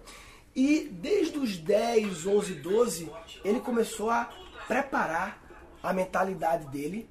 [0.55, 3.13] E desde os 10, 11, 12,
[3.45, 4.29] ele começou a
[4.67, 5.41] preparar
[5.81, 7.09] a mentalidade dele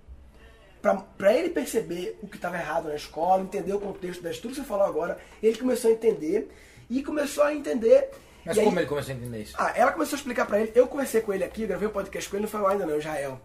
[0.94, 4.56] para ele perceber o que estava errado na escola, entender o contexto da tudo que
[4.56, 5.18] você falou agora.
[5.42, 6.52] Ele começou a entender
[6.90, 8.12] e começou a entender.
[8.46, 9.56] Mas e aí- como ele começou a entender isso?
[9.58, 10.72] ah, ela começou a explicar pra ele.
[10.76, 13.40] Eu conversei com ele aqui, gravei um podcast com ele, não foi ainda não, Israel.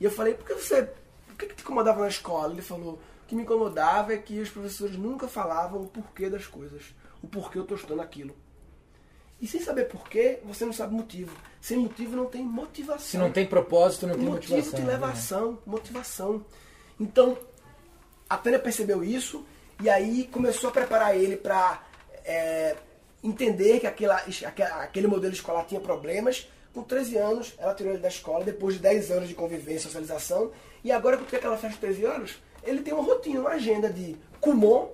[0.00, 0.88] E eu falei, por que você.
[1.26, 2.52] Por que, que te incomodava na escola?
[2.52, 6.46] Ele falou, o que me incomodava é que os professores nunca falavam o porquê das
[6.46, 6.94] coisas.
[7.22, 8.34] O porquê eu tô estudando aquilo.
[9.40, 11.36] E sem saber porquê, você não sabe motivo.
[11.60, 13.06] Sem motivo não tem motivação.
[13.06, 14.80] Se não tem propósito, não tem motivo motivação.
[14.80, 15.12] te leva né?
[15.12, 16.44] ação, motivação.
[16.98, 17.36] Então,
[18.28, 19.44] a Tânia percebeu isso
[19.82, 21.82] e aí começou a preparar ele para
[23.22, 24.16] entender que aquela,
[24.82, 26.48] aquele modelo escolar tinha problemas.
[26.72, 29.90] Com 13 anos, ela tirou ele da escola, depois de 10 anos de convivência e
[29.90, 30.52] socialização.
[30.84, 33.50] E agora, com o que ela faz com 13 anos, ele tem uma rotina, uma
[33.50, 34.90] agenda de Kumon,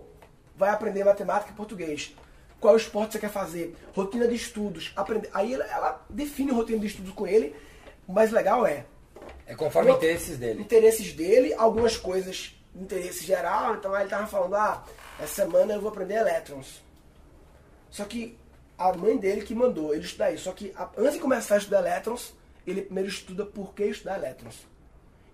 [0.57, 2.15] vai aprender matemática e português.
[2.61, 3.77] Qual esporte você quer fazer?
[3.93, 4.93] Rotina de estudos.
[4.95, 5.29] Aprender.
[5.35, 7.57] Aí ela, ela define rotina de estudos com ele.
[8.07, 8.87] O mais legal é,
[9.46, 10.61] É conforme Uma- interesses dele.
[10.62, 13.74] interesses dele, algumas coisas de interesse geral.
[13.76, 14.85] Então aí ele tava falando, ah,
[15.20, 16.82] essa semana eu vou aprender elétrons.
[17.90, 18.38] Só que
[18.78, 20.44] a mãe dele que mandou ele estudar isso.
[20.44, 22.35] Só que antes de começar a estudar elétrons,
[22.66, 24.66] ele primeiro estuda por que estudar elétrons.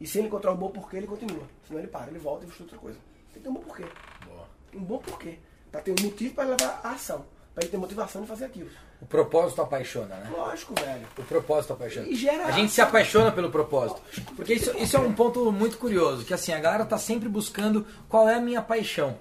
[0.01, 1.43] E se ele encontrar um bom porquê, ele continua.
[1.67, 2.99] Senão ele para, ele volta e estuda outra coisa.
[3.33, 3.85] Tem que ter um bom porquê.
[4.27, 4.49] Boa.
[4.75, 5.39] Um bom porquê.
[5.71, 7.27] Pra ter um motivo para levar a ação.
[7.55, 8.71] Pra ele ter motivação de fazer aquilo.
[9.01, 10.31] O propósito apaixona, né?
[10.37, 11.07] Lógico, velho.
[11.17, 12.09] O propósito apaixona.
[12.09, 14.01] E gera- A gente se apaixona pelo propósito.
[14.35, 17.87] Porque isso, isso é um ponto muito curioso, que assim, a galera tá sempre buscando
[18.09, 19.17] qual é a minha paixão.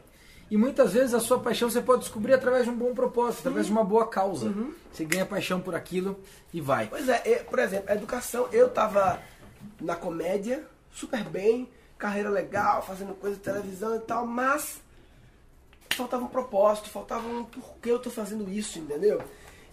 [0.50, 3.66] E muitas vezes a sua paixão você pode descobrir através de um bom propósito, através
[3.68, 4.52] de uma boa causa.
[4.92, 6.18] Você ganha paixão por aquilo
[6.54, 6.88] e vai.
[6.88, 9.20] Pois é, e, por exemplo, a educação, eu tava
[9.80, 14.82] na comédia, super bem, carreira legal, fazendo coisa de televisão e tal, mas
[15.92, 19.22] faltava um propósito, faltava um porquê eu tô fazendo isso, entendeu?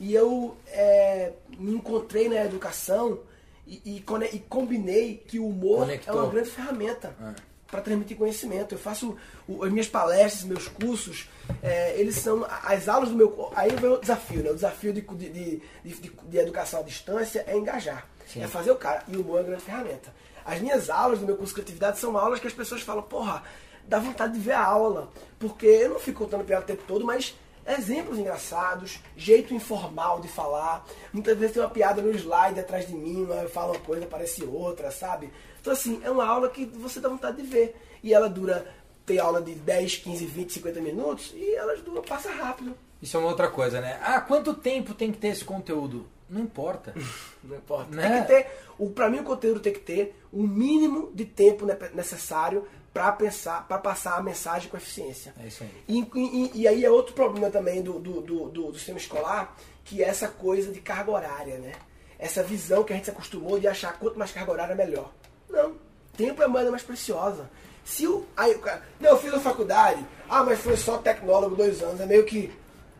[0.00, 3.20] E eu é, me encontrei na educação
[3.66, 6.14] e, e, e combinei que o humor Conectou.
[6.14, 7.14] é uma grande ferramenta.
[7.20, 8.76] É para transmitir conhecimento.
[8.76, 9.16] Eu faço
[9.48, 11.28] o, as minhas palestras, meus cursos,
[11.61, 13.52] é, eles são as aulas do meu.
[13.57, 14.50] Aí vem o desafio, né?
[14.50, 18.42] O desafio de, de, de, de, de educação à distância é engajar, Sim.
[18.42, 19.02] é fazer o cara.
[19.09, 20.14] E o humor é uma grande ferramenta.
[20.44, 23.42] As minhas aulas do meu curso de criatividade são aulas que as pessoas falam, porra,
[23.88, 27.04] dá vontade de ver a aula, porque eu não fico contando piada o tempo todo,
[27.04, 27.35] mas
[27.66, 30.85] exemplos engraçados, jeito informal de falar.
[31.12, 34.44] Muitas vezes tem uma piada no slide atrás de mim, eu falo uma coisa, aparece
[34.44, 35.31] outra, sabe?
[35.61, 37.74] Então, assim, é uma aula que você dá vontade de ver.
[38.03, 38.66] E ela dura,
[39.07, 42.77] tem aula de 10, 15, 20, 50 minutos e elas duram, passa rápido.
[43.00, 43.98] Isso é uma outra coisa, né?
[44.03, 46.07] Ah, quanto tempo tem que ter esse conteúdo?
[46.29, 46.94] Não importa.
[47.44, 47.94] Não importa.
[47.94, 48.09] Né?
[48.09, 51.66] Tem que ter, o, pra mim o conteúdo tem que ter o mínimo de tempo
[51.94, 55.35] necessário para pensar, para passar a mensagem com eficiência.
[55.42, 55.85] É isso aí.
[55.88, 60.00] E, e, e aí é outro problema também do, do, do, do, sistema escolar, que
[60.00, 61.72] é essa coisa de carga horária, né?
[62.16, 65.11] Essa visão que a gente se acostumou de achar quanto mais carga horária melhor.
[65.50, 65.74] Não.
[66.16, 67.50] Tempo é a moeda mais preciosa.
[67.85, 68.24] Se o.
[68.37, 68.59] Aí,
[69.00, 70.07] não, eu fiz a faculdade.
[70.28, 72.00] Ah, mas foi só tecnólogo dois anos.
[72.00, 72.52] É meio que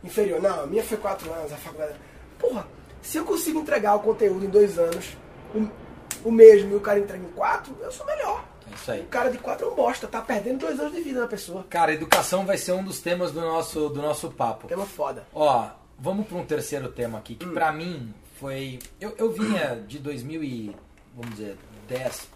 [0.03, 0.43] inferior.
[0.43, 1.95] Não, a minha foi quatro anos, a faculdade.
[2.37, 2.67] Porra,
[3.01, 5.17] se eu consigo entregar o conteúdo em dois anos,
[5.55, 8.45] o, o mesmo, e o cara entrega em quatro, eu sou melhor.
[8.75, 9.01] Isso aí.
[9.03, 11.65] O cara de quatro é um bosta, tá perdendo dois anos de vida na pessoa.
[11.71, 14.67] Cara, educação vai ser um dos temas do nosso, do nosso papo.
[14.67, 15.27] Tema foda.
[15.33, 17.55] Ó, vamos para um terceiro tema aqui, que hum.
[17.55, 18.79] pra mim foi.
[19.01, 20.77] Eu, eu vinha de 2000 e.
[21.17, 21.57] Vamos dizer,
[21.87, 22.29] 10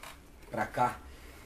[0.50, 0.98] para cá,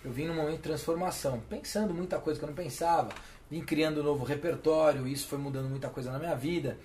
[0.04, 3.10] eu vim num momento de transformação, pensando muita coisa que eu não pensava,
[3.50, 6.78] vim criando um novo repertório, isso foi mudando muita coisa na minha vida.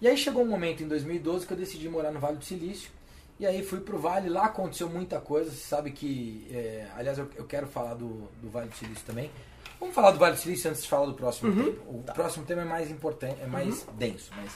[0.00, 2.90] E aí chegou um momento em 2012 que eu decidi morar no Vale do Silício.
[3.38, 5.50] E aí fui pro Vale, lá aconteceu muita coisa.
[5.50, 6.48] Você sabe que.
[6.50, 9.30] É, aliás, eu, eu, quero falar do, do Vale do Silício também.
[9.78, 11.72] Vamos falar do Vale do Silício antes de falar do próximo uhum.
[11.72, 11.84] tema.
[11.86, 12.12] O tá.
[12.12, 13.94] próximo tema é mais importante, é mais uhum.
[13.94, 14.30] denso.
[14.36, 14.52] Mas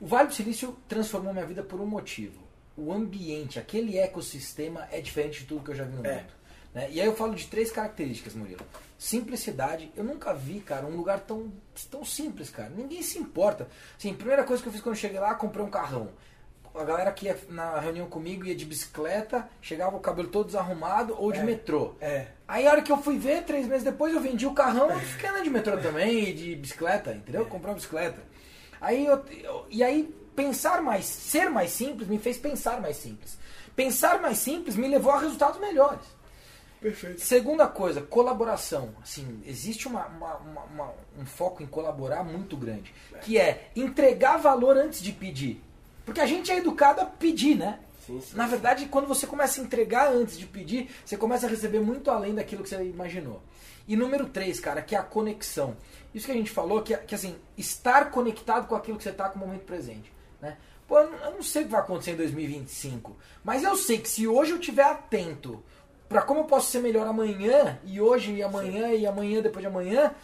[0.00, 2.44] o Vale do Silício transformou minha vida por um motivo
[2.76, 6.16] o ambiente, aquele ecossistema é diferente de tudo que eu já vi no é.
[6.16, 6.32] mundo.
[6.74, 6.88] Né?
[6.90, 8.66] E aí eu falo de três características, Murilo.
[8.98, 9.92] Simplicidade.
[9.96, 11.52] Eu nunca vi, cara, um lugar tão,
[11.88, 12.70] tão simples, cara.
[12.70, 13.68] Ninguém se importa.
[13.96, 16.10] Assim, a primeira coisa que eu fiz quando cheguei lá, comprei um carrão.
[16.74, 21.14] A galera que ia na reunião comigo ia de bicicleta, chegava o cabelo todo desarrumado
[21.16, 21.94] ou de é, metrô.
[22.00, 22.26] É.
[22.48, 25.00] Aí a hora que eu fui ver, três meses depois, eu vendi o carrão e
[25.00, 27.42] fiquei andando de metrô também, e de bicicleta, entendeu?
[27.42, 27.44] É.
[27.44, 28.20] Comprei uma bicicleta.
[28.80, 33.38] Aí eu, eu, e aí pensar mais, ser mais simples me fez pensar mais simples.
[33.76, 36.04] Pensar mais simples me levou a resultados melhores.
[36.80, 37.20] Perfeito.
[37.22, 38.90] Segunda coisa, colaboração.
[39.02, 44.76] Assim, existe uma, uma, uma, um foco em colaborar muito grande, que é entregar valor
[44.76, 45.62] antes de pedir.
[46.04, 47.78] Porque a gente é educado a pedir, né?
[48.06, 51.50] Sim, sim, Na verdade, quando você começa a entregar antes de pedir, você começa a
[51.50, 53.42] receber muito além daquilo que você imaginou.
[53.88, 55.76] E número três, cara, que é a conexão.
[56.14, 59.28] Isso que a gente falou, que, que assim, estar conectado com aquilo que você está
[59.28, 60.12] com o momento presente.
[60.40, 60.56] Né?
[60.86, 64.26] Pô, eu não sei o que vai acontecer em 2025, mas eu sei que se
[64.26, 65.62] hoje eu estiver atento
[66.08, 68.98] para como eu posso ser melhor amanhã, e hoje e amanhã Sim.
[68.98, 70.14] e amanhã depois de amanhã,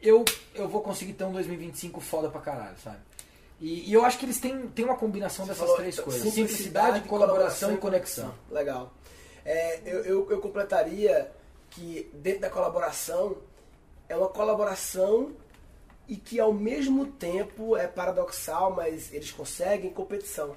[0.00, 2.98] eu, eu vou conseguir ter um 2025 foda pra caralho, sabe?
[3.60, 6.32] E, e eu acho que eles têm, têm uma combinação Você dessas falou, três coisas:
[6.32, 8.34] simplicidade, colaboração, e conexão.
[8.50, 8.92] Legal.
[9.44, 11.30] É, eu, eu, eu completaria
[11.70, 13.36] que dentro da colaboração
[14.08, 15.32] é uma colaboração
[16.08, 20.54] e que ao mesmo tempo é paradoxal, mas eles conseguem competição.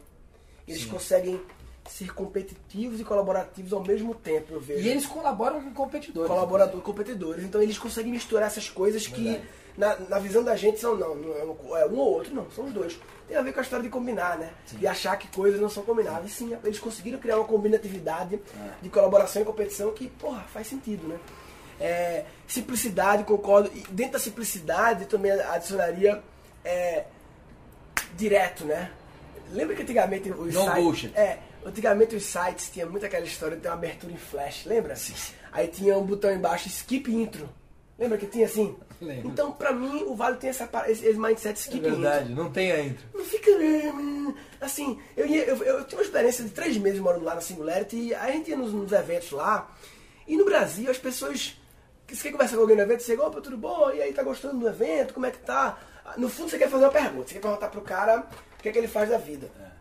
[0.68, 0.90] Eles Sim.
[0.90, 1.42] conseguem
[1.90, 4.86] ser competitivos e colaborativos ao mesmo tempo, eu vejo.
[4.86, 6.30] E eles colaboram com competidores.
[6.30, 7.44] Colaboradores, competidores.
[7.44, 9.42] Então eles conseguem misturar essas coisas que
[9.80, 12.74] na, na, visão da gente são não, não é um ou outro, não, são os
[12.74, 13.00] dois.
[13.30, 14.52] Tem a ver com a história de combinar, né?
[14.66, 14.78] Sim.
[14.78, 16.34] De achar que coisas não são combináveis.
[16.34, 18.72] Sim, eles conseguiram criar uma combinatividade é.
[18.82, 21.18] de colaboração e competição que, porra, faz sentido, né?
[21.80, 23.72] É, simplicidade, concordo.
[23.74, 26.22] E dentro da simplicidade também adicionaria
[26.66, 27.06] é,
[28.18, 28.92] direto, né?
[29.52, 30.84] Lembra que antigamente os no sites.
[30.84, 31.16] Bullshit.
[31.16, 34.98] É, antigamente os sites tinha muito aquela história de ter uma abertura em flash, lembra?
[34.98, 35.14] Sim.
[35.54, 37.50] Aí tinha um botão embaixo, skip intro.
[38.00, 38.76] Lembra que tinha assim?
[39.02, 39.30] Lembro.
[39.30, 42.44] Então, pra mim, o Vale tem essa, esse, esse mindset skip é verdade, intro.
[42.44, 43.06] não tem a intro.
[43.14, 43.58] Não fica.
[43.58, 47.36] Né, assim, eu, ia, eu, eu, eu tive uma experiência de três meses morando lá
[47.36, 49.70] na Singularity e a gente ia nos, nos eventos lá.
[50.28, 51.60] E no Brasil, as pessoas
[52.16, 53.92] você quer conversar com alguém no evento, você chega, opa, tudo bom?
[53.92, 55.14] E aí, tá gostando do evento?
[55.14, 55.78] Como é que tá?
[56.18, 57.28] No fundo, você quer fazer uma pergunta.
[57.28, 59.50] Você quer perguntar pro cara o que é que ele faz da vida.
[59.60, 59.79] É.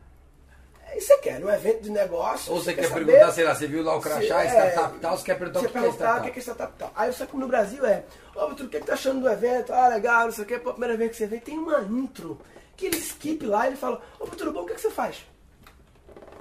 [0.97, 2.53] Isso você quer, num evento de negócio.
[2.53, 4.97] Ou você, quer, quer saber, perguntar, sei lá, você viu lá o crachá, se, startup
[4.97, 6.29] é, tal, você quer perguntar você o que, é startup.
[6.29, 6.93] o que é startup tal.
[6.95, 9.29] Aí você como no Brasil é, ô, Vitor, o que, é que tá achando do
[9.29, 9.73] evento?
[9.73, 12.41] Ah, legal, não sei o que, pô, primeira vez que você vem, tem uma intro.
[12.77, 14.91] Que ele skip lá e ele fala, ô, tudo bom, o que, é que você
[14.91, 15.27] faz?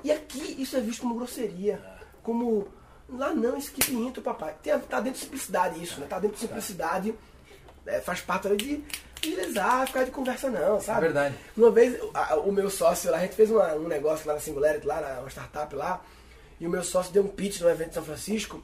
[0.03, 1.81] E aqui isso é visto como grosseria,
[2.21, 2.67] como
[3.09, 4.53] Lá não, skip intro, papai.
[4.61, 6.07] Tem, tá dentro de simplicidade isso, né?
[6.07, 7.15] Tá dentro de simplicidade
[7.85, 8.83] é, faz parte ali de
[9.21, 10.99] agilizar, ficar de conversa não, sabe?
[10.99, 11.35] É verdade.
[11.55, 14.39] Uma vez, a- o meu sócio lá, a gente fez uma- um negócio lá na
[14.39, 16.01] Singularity, lá na uma startup lá,
[16.59, 18.61] e o meu sócio deu um pitch no evento de São Francisco,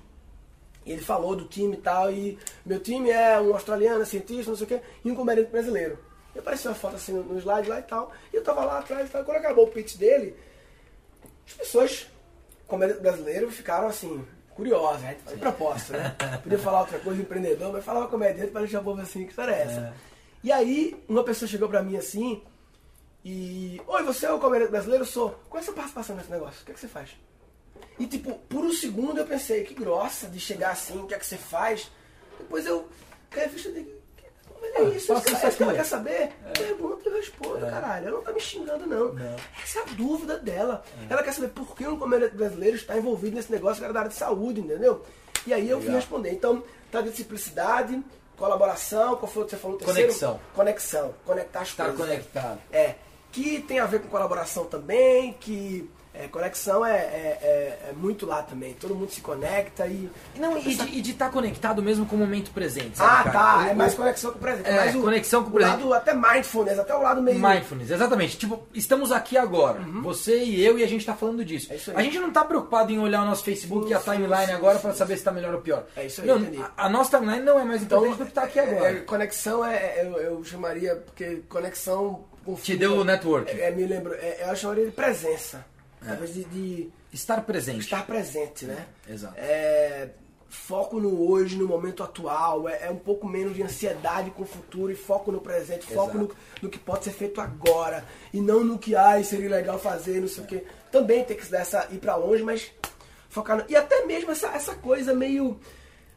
[0.85, 4.57] e ele falou do time e tal, e meu time é um australiano, cientista, não
[4.57, 5.97] sei o quê, e um comediante brasileiro.
[6.35, 9.07] E apareceu uma foto assim no, slide lá e tal, e eu tava lá atrás
[9.07, 10.35] e tal, quando acabou o pitch dele,
[11.47, 12.07] as pessoas,
[12.67, 16.15] comediante brasileiro, ficaram assim, curiosas, a gente faz proposta, né?
[16.41, 19.51] Podia falar outra coisa, empreendedor, mas falava comediante para deixar o povo assim, que história
[19.51, 19.79] é essa?
[20.09, 20.12] É.
[20.43, 22.43] E aí, uma pessoa chegou pra mim assim,
[23.23, 23.81] e.
[23.87, 25.03] Oi, você é o comediante brasileiro?
[25.03, 25.29] Eu sou.
[25.49, 26.61] Qual é a sua participação nesse negócio?
[26.61, 27.11] O que, é que você faz?
[27.97, 31.19] E tipo, por um segundo eu pensei, que grossa de chegar assim, o que é
[31.19, 31.89] que você faz?
[32.37, 32.89] Depois eu
[33.29, 33.87] caí a ficha de.
[34.59, 35.81] Mas é isso, faça isso, isso é isso que ela aqui.
[35.81, 36.33] quer saber?
[36.57, 38.07] Pergunta e eu respondo, caralho.
[38.07, 39.13] Ela não tá me xingando, não.
[39.13, 39.35] Não.
[39.61, 40.83] Essa é a dúvida dela.
[41.09, 43.99] Ela quer saber por que um comediante brasileiro está envolvido nesse negócio que era da
[44.01, 45.05] área de saúde, entendeu?
[45.45, 46.01] E aí eu fui Legal.
[46.01, 46.31] responder.
[46.31, 48.01] Então, tá de simplicidade,
[48.37, 49.77] colaboração, qual foi o que você falou?
[49.77, 50.07] terceiro?
[50.09, 50.39] Conexão.
[50.55, 51.13] Conexão.
[51.25, 52.05] Conectar as Estar coisas.
[52.05, 52.59] conectado.
[52.71, 52.95] É,
[53.31, 58.25] que tem a ver com colaboração também, que é, conexão é, é, é- é muito
[58.25, 58.73] lá também.
[58.73, 60.09] Todo mundo se conecta e.
[60.37, 63.31] Não, e de- de estar conectado mesmo com o momento presente, sabe, Ah, cara?
[63.31, 63.57] tá.
[63.57, 64.69] O- É mais conexão com o presente.
[64.69, 65.71] É, mais o, conexão com o o presente.
[65.83, 67.39] lado até mindfulness, até o lado meio.
[67.39, 68.37] Mindfulness, exatamente.
[68.37, 69.79] Tipo, estamos aqui agora.
[70.03, 71.67] Você e eu e a gente tá falando disso.
[71.67, 71.73] Uhum.
[71.73, 71.97] É isso aí.
[71.97, 74.79] a gente não tá preocupado em olhar o nosso Facebook e a timeline sim, agora
[74.79, 74.93] sim.
[74.93, 75.85] saber se tá melhor ou pior.
[75.95, 76.37] É isso aí, Não,
[76.77, 78.91] a, a nossa timeline não é mais importante do que tá aqui é, agora.
[78.91, 82.25] é, conexão é, eu, eu chamaria, porque conexão.
[82.45, 83.49] com Te deu o network.
[83.59, 85.65] É, me lembro, eu chamaria de presença.
[86.05, 87.79] Talvez de, de Estar presente.
[87.79, 88.87] estar presente, né?
[89.07, 89.35] Exato.
[89.37, 90.09] É,
[90.49, 94.45] foco no hoje, no momento atual, é, é um pouco menos de ansiedade com o
[94.45, 98.63] futuro e foco no presente, foco no, no que pode ser feito agora e não
[98.63, 100.63] no que ai, seria legal fazer, não sei o quê.
[100.91, 102.71] Também tem que dar essa, ir pra longe, mas
[103.29, 105.59] focar no, E até mesmo essa, essa coisa meio.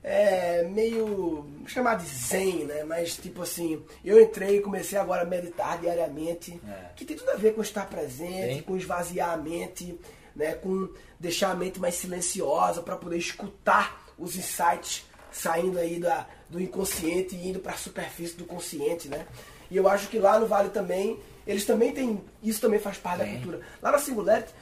[0.08, 1.44] É, meio.
[1.66, 2.84] chamar de zen, né?
[2.84, 6.90] Mas tipo assim, eu entrei e comecei agora a meditar diariamente, É.
[6.94, 8.62] que tem tudo a ver com estar presente, Tem.
[8.62, 9.98] com esvaziar a mente,
[10.36, 10.88] né, com
[11.18, 17.34] deixar a mente mais silenciosa para poder escutar os insights saindo aí da, do inconsciente
[17.34, 19.26] e indo para a superfície do consciente, né?
[19.68, 23.18] E eu acho que lá no Vale também, eles também têm, isso também faz parte
[23.18, 23.34] da Tem.
[23.34, 23.60] cultura.
[23.82, 24.52] Lá na Singularity,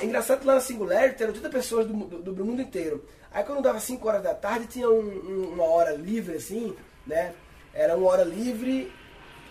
[0.00, 3.04] é engraçado que lá na Singularity eram 80 pessoas do, do, do mundo inteiro.
[3.32, 6.74] Aí quando dava 5 horas da tarde, tinha um- um- uma hora livre assim,
[7.06, 7.32] né?
[7.72, 8.92] Era uma hora livre,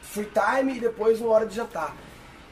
[0.02, 1.96] free time e depois uma hora de jantar.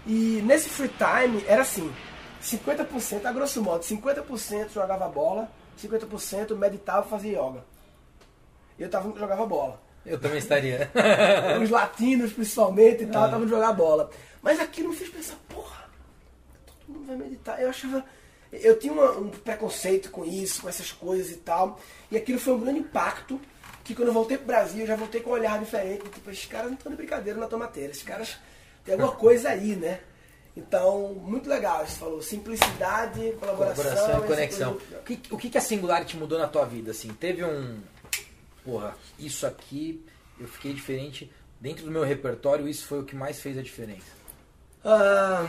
[0.06, 1.94] E nesse free time era assim,
[2.42, 7.64] 50%, a grosso modo, 50% jogava bola, 50% meditava e fazia yoga.
[8.80, 9.82] Eu tava jogava bola.
[10.06, 10.90] Eu também estaria.
[11.62, 14.10] Os latinos, principalmente, e tal, estavam de jogar bola.
[14.42, 15.84] Mas aquilo me fez pensar, porra,
[16.66, 17.62] todo mundo vai meditar.
[17.62, 18.06] Eu achava.
[18.52, 21.80] Eu tinha uma- um preconceito com isso, com essas coisas e tal.
[22.10, 23.40] E aquilo foi um grande impacto.
[23.84, 26.04] Que quando eu voltei pro Brasil, eu já voltei com um olhar diferente.
[26.10, 27.92] Tipo, esses caras não estão de brincadeira na tomateira.
[27.92, 28.38] Esses caras
[28.84, 30.00] têm alguma coisa aí, né?
[30.56, 31.86] Então, muito legal.
[31.86, 34.74] Você falou simplicidade, colaboração, Colaboração e conexão.
[34.74, 36.92] O que, o que a Singularity mudou na tua vida?
[36.92, 37.80] Assim, teve um.
[38.66, 40.04] Porra, isso aqui
[40.40, 41.32] eu fiquei diferente.
[41.62, 44.06] Dentro do meu repertório, isso foi o que mais fez a diferença.
[44.84, 45.48] Ah,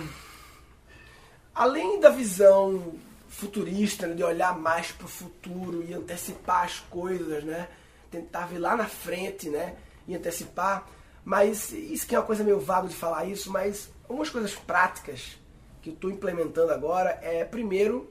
[1.59, 2.95] além da visão
[3.29, 7.69] futurista, né, de olhar mais para o futuro e antecipar as coisas, né?
[8.11, 9.77] Tentar ver lá na frente, né?
[10.07, 10.87] E antecipar.
[11.25, 15.37] Mas isso que é uma coisa meio vago de falar isso, mas algumas coisas práticas
[15.83, 18.11] que eu estou implementando agora é, primeiro,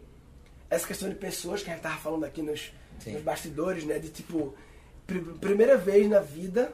[0.69, 2.71] essa questão de pessoas que a gente estava falando aqui nos,
[3.13, 3.97] nos bastidores, né?
[3.97, 4.53] De tipo,
[5.07, 6.71] pri- primeira vez na vida,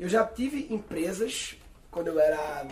[0.00, 1.56] eu já tive empresas,
[1.90, 2.66] quando eu era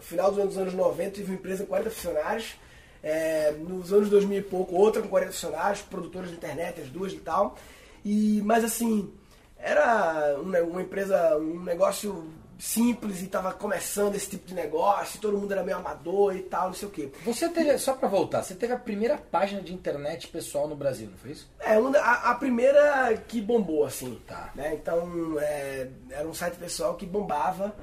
[0.00, 2.54] final dos anos, anos 90, tive uma empresa com 40 funcionários.
[3.02, 7.12] eh, nos anos 2000 e pouco, outra com 40 funcionários, produtoras de internet, as duas
[7.12, 7.56] e tal.
[8.04, 9.10] E, mas assim,
[9.58, 12.26] era um ne- uma empresa, um negócio
[12.58, 16.66] simples e estava começando esse tipo de negócio, todo mundo era meio amador e tal,
[16.66, 17.10] não sei o quê.
[17.24, 21.08] Você teve, só pra voltar, você teve a primeira página de internet pessoal no Brasil,
[21.10, 21.48] não foi isso?
[21.58, 24.20] É, uma a, a primeira que bombou, assim.
[24.26, 24.50] Tá.
[24.54, 24.74] Né?
[24.74, 27.74] Então, é, era um site pessoal que bombava.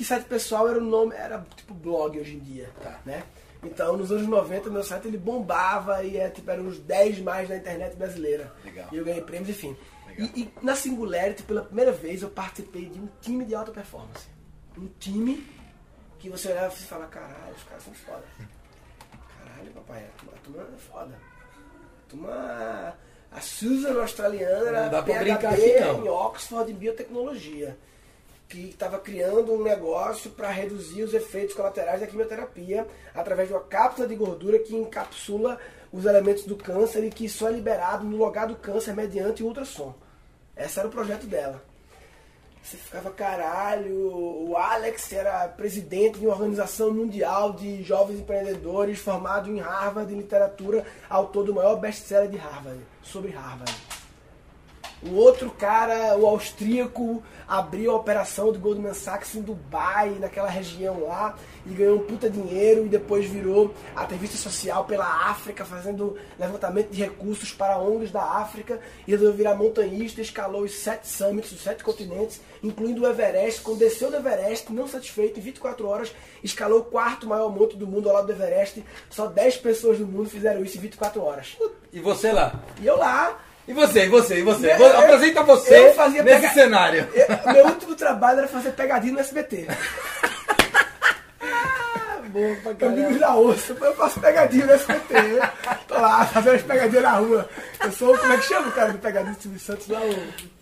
[0.00, 2.70] Que site pessoal era o nome, era tipo blog hoje em dia.
[2.82, 2.98] Tá.
[3.04, 3.22] Né?
[3.62, 7.50] Então, nos anos 90, meu site ele bombava e é, tipo, eram os 10 mais
[7.50, 8.50] da internet brasileira.
[8.64, 8.88] Legal.
[8.90, 9.76] E eu ganhei prêmios, enfim.
[10.16, 14.26] E, e na Singularity, pela primeira vez, eu participei de um time de alta performance.
[14.74, 15.46] Um time
[16.18, 18.24] que você olhava e fala, caralho, os caras são foda.
[19.38, 21.14] Caralho, papai, a turma, é foda.
[21.14, 22.96] A turma.
[23.32, 26.06] A Susan australiana era Não dá pra PhD brincar aqui, não.
[26.06, 27.76] em Oxford em biotecnologia.
[28.50, 33.62] Que estava criando um negócio para reduzir os efeitos colaterais da quimioterapia através de uma
[33.62, 35.56] cápsula de gordura que encapsula
[35.92, 39.94] os elementos do câncer e que só é liberado no lugar do câncer mediante ultrassom.
[40.56, 41.62] Esse era o projeto dela.
[42.62, 49.48] Você ficava, caralho, o Alex era presidente de uma organização mundial de jovens empreendedores formado
[49.48, 53.89] em Harvard em literatura, autor do maior best-seller de Harvard, sobre Harvard.
[55.02, 61.04] O outro cara, o austríaco, abriu a operação do Goldman Sachs em Dubai, naquela região
[61.04, 66.90] lá, e ganhou um puta dinheiro e depois virou ativista social pela África, fazendo levantamento
[66.90, 71.62] de recursos para ONGs da África, e resolveu virar montanhista, escalou os sete summits dos
[71.62, 73.62] sete continentes, incluindo o Everest.
[73.62, 77.86] Quando desceu do Everest, não satisfeito, em 24 horas, escalou o quarto maior monte do
[77.86, 78.84] mundo ao lado do Everest.
[79.08, 81.56] Só 10 pessoas do mundo fizeram isso em 24 horas.
[81.92, 82.62] E você lá?
[82.80, 84.72] E eu lá, E você, e você, e você?
[84.72, 85.92] Eu- eu- Apresenta você
[86.22, 87.08] nesse pega- cenário.
[87.14, 89.66] Eu- meu último trabalho era fazer pegadinha no SBT.
[92.30, 95.14] Bom pra Amigos da osso, eu faço pegadinha no SBT.
[95.14, 95.50] né?
[95.88, 97.48] Tô lá fazendo as pegadinhas na rua.
[97.82, 100.00] Eu sou, como é que chama o cara do pegadinho do Silvio Santos lá?
[100.00, 100.59] O...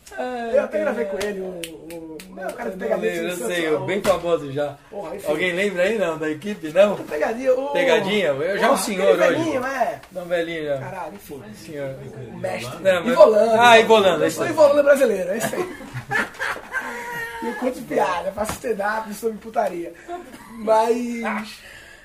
[0.55, 3.45] Eu até gravei com ele, o, o, não, o cara do Eu pegadinha do lembro,
[3.45, 4.77] eu sei, eu o- bem famoso já.
[4.91, 5.27] Porra, enfim.
[5.29, 6.97] Alguém lembra aí não, da equipe, não?
[6.97, 7.69] Pegadinha, o...
[7.73, 8.27] Pegadinha?
[8.29, 9.17] Eu já um Porra, senhor hoje.
[9.19, 10.01] velhinho, é.
[10.13, 10.79] Não, velhinho já.
[10.79, 11.43] Caralho, enfim.
[11.55, 11.95] Senhor.
[12.33, 12.83] O mestre.
[12.83, 13.61] Não, mas- Ivolando.
[13.61, 14.47] Ah, Ivolando, é Eu sou.
[14.47, 15.77] Ivolando brasileiro, é isso aí.
[17.43, 19.93] E eu conto piada, faço stand-up sobre putaria.
[20.53, 21.59] Mas.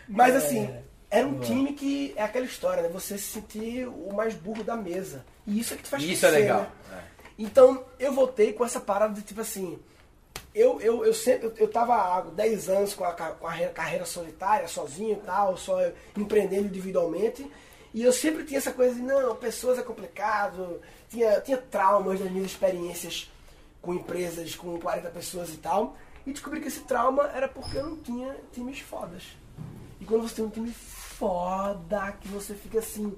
[0.07, 0.69] Mas assim,
[1.09, 2.89] era um time que é aquela história, né?
[2.91, 5.23] Você se sentir o mais burro da mesa.
[5.47, 6.61] E isso é que te faz Isso é crescer, legal.
[6.61, 6.67] né?
[7.37, 9.79] Então, eu voltei com essa parada de tipo assim.
[10.53, 14.05] Eu, eu, eu sempre, eu, eu tava há 10 anos com a, com a carreira,
[14.05, 15.79] solitária, sozinho e tal, só
[16.15, 17.49] empreendendo individualmente.
[17.93, 20.79] E eu sempre tinha essa coisa de, não, pessoas é complicado.
[21.09, 23.31] Tinha, tinha traumas das minhas experiências
[23.81, 25.95] com empresas com 40 pessoas e tal.
[26.25, 29.23] E descobri que esse trauma era porque eu não tinha times fodas.
[29.99, 33.15] E quando você tem um time foda, que você fica assim,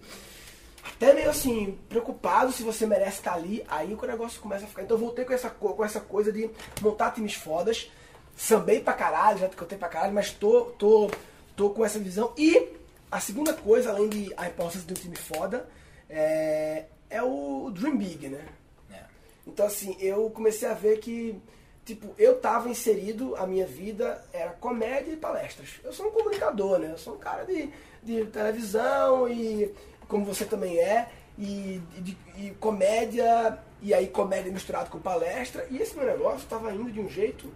[0.88, 4.84] até meio assim, preocupado se você merece estar ali, aí o negócio começa a ficar.
[4.84, 6.50] Então eu voltei com essa, co- com essa coisa de
[6.82, 7.92] montar times fodas,
[8.36, 11.10] sambei pra caralho, já cantei pra caralho, mas tô, tô,
[11.56, 12.34] tô com essa visão.
[12.38, 12.70] E
[13.12, 15.68] a segunda coisa, além de a importância de um time foda,
[16.10, 18.46] é, é o Dream Big, né?
[18.92, 19.00] É.
[19.48, 21.40] Então, assim, eu comecei a ver que,
[21.84, 25.70] tipo, eu tava inserido, a minha vida era comédia e palestras.
[25.84, 26.92] Eu sou um comunicador, né?
[26.92, 27.70] Eu sou um cara de,
[28.04, 29.74] de televisão e,
[30.08, 35.68] como você também é, e, de- e comédia, e aí comédia misturado com palestra.
[35.70, 37.52] E esse meu negócio tava indo de um jeito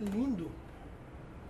[0.00, 0.50] lindo.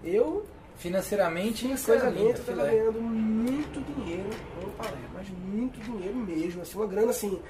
[0.03, 2.39] Eu, Financeiramente, coisa sinceramente, linda.
[2.39, 4.29] eu tava ganhando muito dinheiro
[4.61, 7.41] com palestra, mas muito dinheiro mesmo, assim, uma grana assim,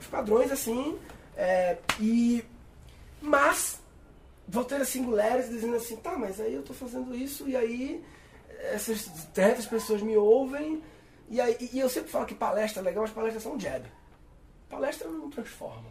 [0.00, 0.96] os padrões assim,
[1.36, 2.44] é, e
[3.20, 3.80] mas
[4.48, 8.02] voltei a singulares dizendo assim, tá, mas aí eu tô fazendo isso e aí
[8.72, 10.80] essas 300 pessoas me ouvem
[11.30, 13.84] e, aí, e eu sempre falo que palestra é legal, mas palestras são um jab.
[14.68, 15.88] Palestra não transforma.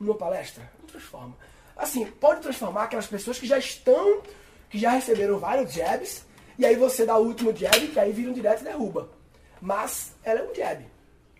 [0.00, 1.36] Numa palestra, não transforma.
[1.76, 4.22] Assim, pode transformar aquelas pessoas que já estão,
[4.70, 6.24] que já receberam vários jabs,
[6.58, 9.10] e aí você dá o último jab, que aí vira um direto e derruba.
[9.60, 10.84] Mas ela é um jab.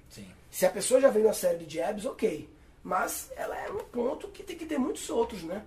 [0.08, 0.26] Sim.
[0.50, 2.48] Se a pessoa já vem uma série de jabs, ok.
[2.82, 5.62] Mas ela é um ponto que tem que ter muitos outros, né?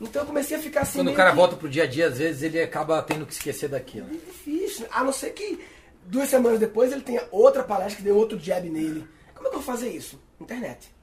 [0.00, 0.98] Então eu comecei a ficar assim.
[0.98, 3.32] Quando o cara que- volta pro dia a dia, às vezes ele acaba tendo que
[3.32, 4.08] esquecer daquilo.
[4.10, 4.86] é difícil.
[4.90, 5.64] A não ser que
[6.06, 9.06] duas semanas depois ele tenha outra palestra que dê outro jab nele.
[9.34, 10.20] Como é que eu vou fazer isso?
[10.40, 10.94] Internet.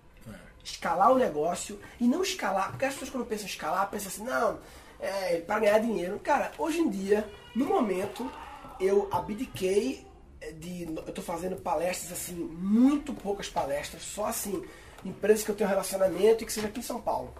[0.64, 2.72] Escalar o negócio e não escalar.
[2.72, 4.60] Porque as pessoas quando pensam em escalar, pensam assim, não,
[5.00, 6.20] é para ganhar dinheiro.
[6.20, 8.32] Cara, hoje em dia, no momento,
[8.80, 10.06] eu abdiquei
[10.60, 10.84] de.
[10.84, 14.64] Eu tô fazendo palestras assim, muito poucas palestras, só assim,
[15.04, 17.34] empresas que eu tenho relacionamento e que seja aqui em São Paulo.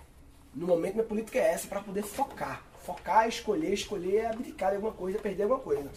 [0.54, 2.62] No momento, minha política é essa, para poder focar.
[2.84, 5.90] Focar, escolher, escolher é abdicar de alguma coisa, perder alguma coisa.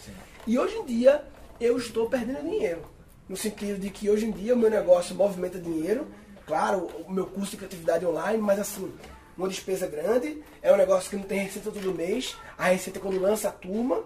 [0.47, 1.23] E hoje em dia,
[1.59, 2.81] eu estou perdendo dinheiro.
[3.27, 6.07] No sentido de que hoje em dia o meu negócio movimenta dinheiro.
[6.45, 8.91] Claro, o meu curso de criatividade online, mas assim,
[9.37, 10.41] uma despesa grande.
[10.61, 12.37] É um negócio que não tem receita todo mês.
[12.57, 14.01] A receita é quando lança a turma.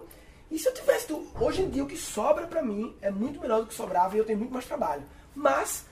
[0.50, 1.06] E se eu tivesse.
[1.40, 4.18] Hoje em dia, o que sobra pra mim é muito melhor do que sobrava e
[4.18, 5.02] eu tenho muito mais trabalho.
[5.34, 5.86] Mas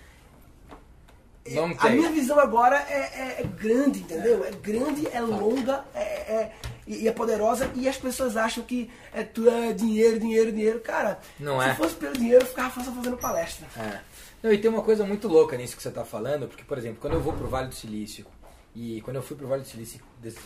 [1.47, 4.45] Não a minha visão agora é, é- é grande, entendeu?
[4.45, 6.53] É grande, é longa, é, é-
[6.91, 7.71] e e é poderosa.
[7.75, 10.81] E as pessoas acham que é, tu é dinheiro, dinheiro, dinheiro.
[10.81, 11.75] Cara, Não se é.
[11.75, 13.67] fosse pelo dinheiro, eu ficava só fazendo palestra.
[13.77, 14.01] É.
[14.43, 16.99] Não, e tem uma coisa muito louca nisso que você está falando, porque, por exemplo,
[17.01, 18.27] quando eu vou pro Vale do Silício,
[18.75, 20.01] e quando eu fui pro Vale do Silício,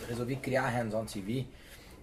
[0.09, 1.47] resolvi criar a Hands On TV,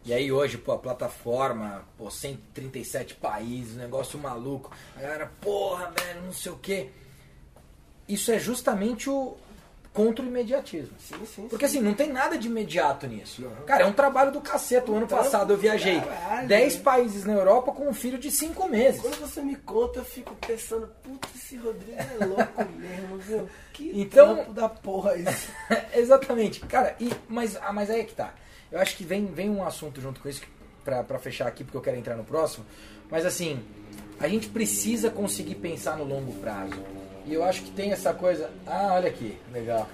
[0.03, 6.23] e aí hoje, pô, a plataforma, pô, 137 países, negócio maluco, a galera, porra, velho,
[6.23, 6.89] não sei o quê.
[8.07, 9.37] Isso é justamente o
[9.93, 10.95] contra o imediatismo.
[10.99, 11.47] Sim, sim.
[11.49, 11.77] Porque sim.
[11.79, 13.41] assim, não tem nada de imediato nisso.
[13.41, 13.65] Não.
[13.65, 14.89] Cara, é um trabalho do cacete.
[14.89, 16.81] O ano Trampo passado eu viajei caralho, 10 né?
[16.81, 19.01] países na Europa com um filho de 5 meses.
[19.01, 23.49] Quando você me conta, eu fico pensando, puta, esse Rodrigo é louco mesmo, viu?
[23.73, 25.49] Que Então- da porra isso.
[25.93, 26.61] Exatamente.
[26.61, 28.33] Cara, e, mas, ah, mas aí é que tá.
[28.71, 30.41] Eu acho que vem, vem um assunto junto com isso
[30.85, 32.65] pra, pra fechar aqui, porque eu quero entrar no próximo.
[33.09, 33.61] Mas assim,
[34.21, 36.71] a gente precisa conseguir pensar no longo prazo.
[37.25, 38.49] E eu acho que tem essa coisa.
[38.65, 39.89] Ah, olha aqui, legal.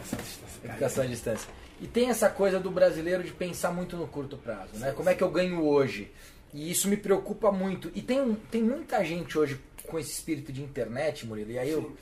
[0.64, 1.50] Educação à distância.
[1.80, 4.92] E tem essa coisa do brasileiro de pensar muito no curto prazo, né?
[4.92, 6.12] Como é que eu ganho hoje?
[6.54, 7.92] E isso me preocupa muito.
[7.94, 11.96] E tem, tem muita gente hoje com esse espírito de internet, Murilo, e aí eu,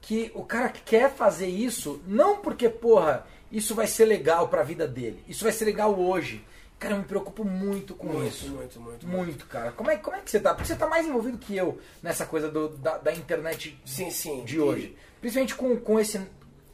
[0.00, 4.86] que o cara quer fazer isso não porque, porra, isso vai ser legal pra vida
[4.86, 5.22] dele.
[5.28, 6.44] Isso vai ser legal hoje.
[6.78, 8.50] Cara, eu me preocupo muito com Muito, isso.
[8.50, 9.72] muito, muito, Muito, cara.
[9.72, 10.52] Como é, como é que você tá?
[10.54, 14.44] Porque você tá mais envolvido que eu nessa coisa do- da, da internet Sim, sim.
[14.44, 14.96] de hoje.
[15.20, 16.20] Principalmente com, com esse,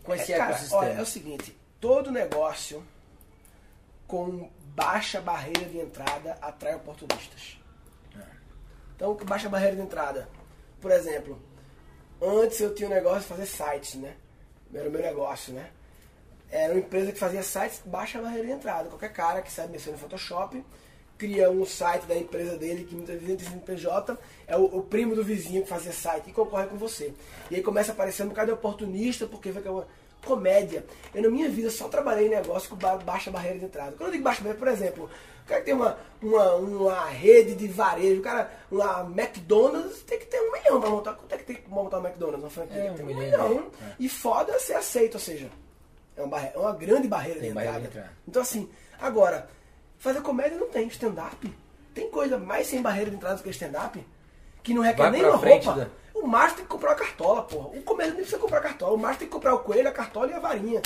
[0.02, 0.82] com esse É, cara, ecossistema.
[0.82, 2.82] olha, é o seguinte, todo negócio
[4.08, 7.58] com baixa barreira de entrada atrai oportunistas.
[8.96, 10.28] Então, que baixa barreira de entrada.
[10.80, 11.40] Por exemplo,
[12.20, 14.16] antes eu tinha um negócio de fazer sites, né?
[14.74, 15.70] Era o meu negócio, né?
[16.52, 18.88] Era uma empresa que fazia sites baixa barreira de entrada.
[18.90, 20.62] Qualquer cara que sabe mexer no Photoshop
[21.16, 25.14] cria um site da empresa dele, que muitas vezes tem CNPJ, é o, o primo
[25.14, 27.14] do vizinho que fazia site e concorre com você.
[27.50, 29.86] E aí começa a aparecer um bocado de oportunista, porque vai que é uma
[30.24, 30.84] comédia.
[31.14, 33.92] Eu na minha vida só trabalhei em negócio com ba- baixa barreira de entrada.
[33.92, 35.04] Quando eu digo baixa barreira, por exemplo,
[35.44, 40.18] o cara que tem uma, uma, uma rede de varejo, o cara, uma McDonald's, tem
[40.18, 41.14] que ter um milhão pra montar.
[41.14, 42.42] Quanto é que tem que montar um McDonald's?
[42.44, 42.78] Uma franquia?
[42.78, 43.70] É, Tem que um ter um milhão.
[43.80, 43.92] é.
[43.98, 45.48] E foda ser aceito, ou seja,
[46.16, 47.80] é barre- é uma grande barreira, de, barreira entrada.
[47.80, 48.12] de entrada.
[48.28, 48.68] Então assim,
[49.00, 49.48] agora,
[49.98, 51.54] fazer comédia não tem, stand-up.
[51.94, 54.04] Tem coisa mais sem barreira de entrada do que stand-up?
[54.62, 55.72] Que não requer Vai nem uma roupa.
[55.74, 57.68] da- O macho tem que comprar uma cartola, porra.
[57.76, 58.94] O comédia nem precisa comprar cartola.
[58.94, 60.80] O macho tem que comprar o coelho, a cartola e a varinha.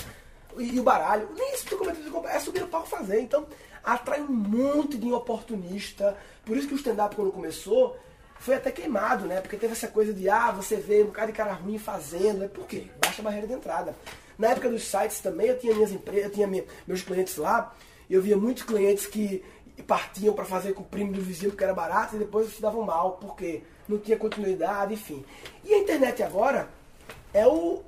[0.57, 1.29] E, e o baralho.
[1.37, 2.35] Nem isso que o comédia precisa comprar.
[2.35, 3.21] É subir no palco fazer.
[3.21, 3.47] Então,
[3.85, 6.17] atrai um monte de oportunista.
[6.45, 7.97] Por isso que o stand-up, quando começou,
[8.39, 9.41] foi até queimado, né?
[9.41, 12.49] Porque teve essa coisa de, ah, você vê um cara de cara ruim fazendo.
[12.49, 12.87] Por quê?
[13.05, 13.95] Baixa a barreira de entrada.
[14.39, 17.75] Na época dos sites também, eu tinha minhas empresas, eu tinha minha- meus clientes lá.
[18.09, 19.43] E eu via muitos clientes que
[19.87, 22.83] partiam para fazer com o primo do vizinho porque era barato e depois se davam
[22.83, 25.25] mal, porque não tinha continuidade, enfim.
[25.65, 26.69] E a internet agora
[27.35, 27.83] é o,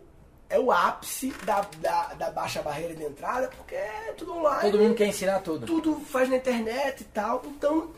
[0.50, 4.70] é o ápice da, da, da baixa barreira de entrada, porque é tudo online.
[4.70, 5.66] Todo mundo quer ensinar tudo.
[5.66, 7.42] Tudo faz na internet e tal.
[7.46, 7.90] Então,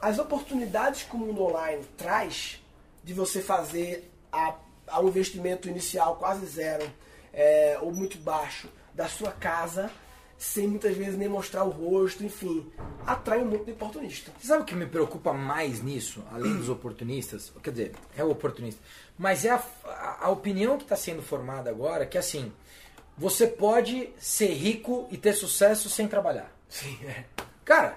[0.00, 2.60] as oportunidades que o mundo online traz
[3.02, 4.54] de você fazer a,
[4.86, 6.86] a um investimento inicial quase zero
[7.32, 9.90] é, ou muito baixo da sua casa,
[10.36, 12.70] sem muitas vezes nem mostrar o rosto, enfim,
[13.06, 14.32] atrai um monte de oportunista.
[14.40, 17.52] Você sabe o que me preocupa mais nisso, além dos oportunistas?
[17.62, 18.80] Quer dizer, é o oportunista.
[19.16, 22.52] Mas é a, a- a opinião que está sendo formada agora, que assim,
[23.16, 26.50] você pode ser rico e ter sucesso sem trabalhar.
[26.68, 27.24] Sim, é.
[27.64, 27.96] Cara,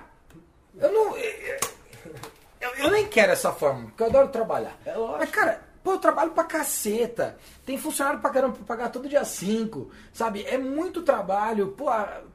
[0.78, 1.18] eu não.
[1.18, 4.78] Eu, eu nem quero essa forma, porque eu adoro trabalhar.
[4.86, 5.20] É lógico.
[5.20, 7.38] Mas, cara, pô, eu trabalho pra caceta.
[7.64, 9.90] Tem funcionário pra caramba pra pagar todo dia 5.
[10.12, 10.44] Sabe?
[10.48, 11.70] É muito trabalho.
[11.78, 11.86] Pô,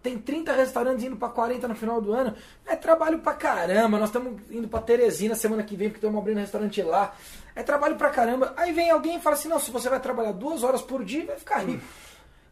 [0.02, 2.34] tem 30 restaurantes indo pra 40 no final do ano.
[2.64, 3.98] É trabalho pra caramba.
[3.98, 7.14] Nós estamos indo pra Teresina semana que vem, porque estamos abrindo restaurante lá.
[7.56, 8.54] É trabalho pra caramba.
[8.56, 11.26] Aí vem alguém e fala assim: não, se você vai trabalhar duas horas por dia,
[11.26, 11.82] vai ficar rico.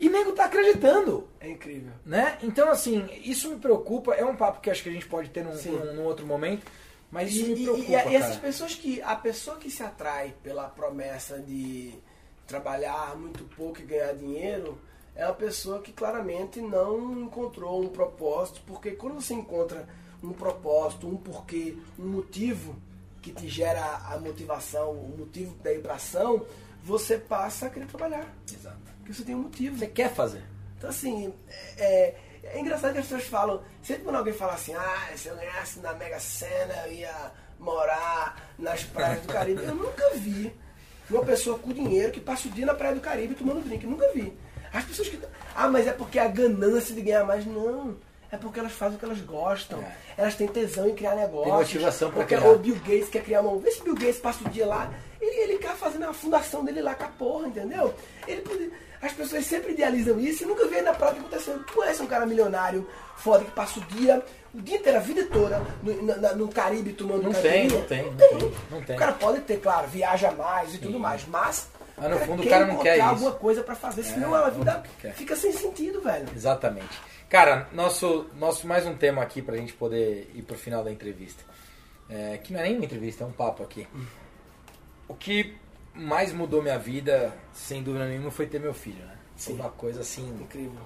[0.00, 1.90] E nego tá acreditando É incrível.
[2.06, 2.38] né?
[2.42, 4.14] Então, assim, isso me preocupa.
[4.14, 6.64] É um papo que acho que a gente pode ter num, num, num outro momento,
[7.10, 8.40] mas E, isso me e- preocupa, e a- e essas cara.
[8.40, 9.02] pessoas que.
[9.02, 11.94] A pessoa que se atrai pela promessa de
[12.46, 14.78] trabalhar muito pouco e ganhar dinheiro
[15.14, 19.88] é uma pessoa que claramente não encontrou um propósito, porque quando você encontra
[20.22, 22.76] um propósito, um porquê, um motivo
[23.20, 26.46] que te gera a motivação, o motivo da vibração,
[26.84, 28.26] você passa a querer trabalhar.
[28.52, 28.78] Exato.
[28.98, 29.76] Porque você tem um motivo.
[29.76, 30.42] Você quer fazer?
[30.78, 31.34] Então, assim,
[31.76, 32.14] é,
[32.52, 35.80] é engraçado que as pessoas falam, sempre quando alguém fala assim, ah, se eu ganhasse
[35.80, 39.64] na Mega Sena, eu ia morar nas praias do Caribe.
[39.64, 40.52] Eu nunca vi
[41.10, 43.84] uma pessoa com dinheiro que passa o dia na praia do Caribe tomando drink.
[43.84, 44.36] Eu nunca vi.
[44.72, 45.18] As pessoas que.
[45.54, 47.46] Ah, mas é porque a ganância de ganhar mais.
[47.46, 47.96] Não.
[48.30, 49.80] É porque elas fazem o que elas gostam.
[49.80, 49.96] É.
[50.18, 51.50] Elas têm tesão em criar negócios.
[51.50, 52.50] Tem motivação porque criar.
[52.50, 53.58] O Bill Gates quer criar uma.
[53.58, 54.92] Vê se Bill Gates passa o dia lá.
[55.18, 57.94] Ele, ele quer fazer a fundação dele lá com a porra, entendeu?
[58.26, 58.42] Ele
[59.00, 61.64] As pessoas sempre idealizam isso e nunca vê na prática acontecendo.
[61.64, 64.22] Tu conhece um cara milionário, foda, que passa o dia,
[64.52, 68.02] o dia inteiro, a vida toda, no, na- no Caribe tomando Não tem, não tem,
[68.04, 68.96] não tem, não tem.
[68.96, 71.68] O cara pode ter, claro, viaja mais e tudo mais, mas.
[71.96, 73.06] Mas, no fundo, o cara não quer isso.
[73.06, 74.82] alguma coisa pra fazer, senão É, a vida
[75.14, 76.26] fica sem sentido, velho.
[76.34, 77.00] Exatamente.
[77.28, 81.42] Cara, nosso, nosso mais um tema aqui pra gente poder ir pro final da entrevista.
[82.08, 83.86] É, que não é nem uma entrevista, é um papo aqui.
[85.06, 85.56] O que
[85.98, 89.16] mais mudou minha vida, sem dúvida nenhuma, foi ter meu filho, né?
[89.36, 89.60] Foi Sim.
[89.60, 90.80] uma coisa assim Incrível.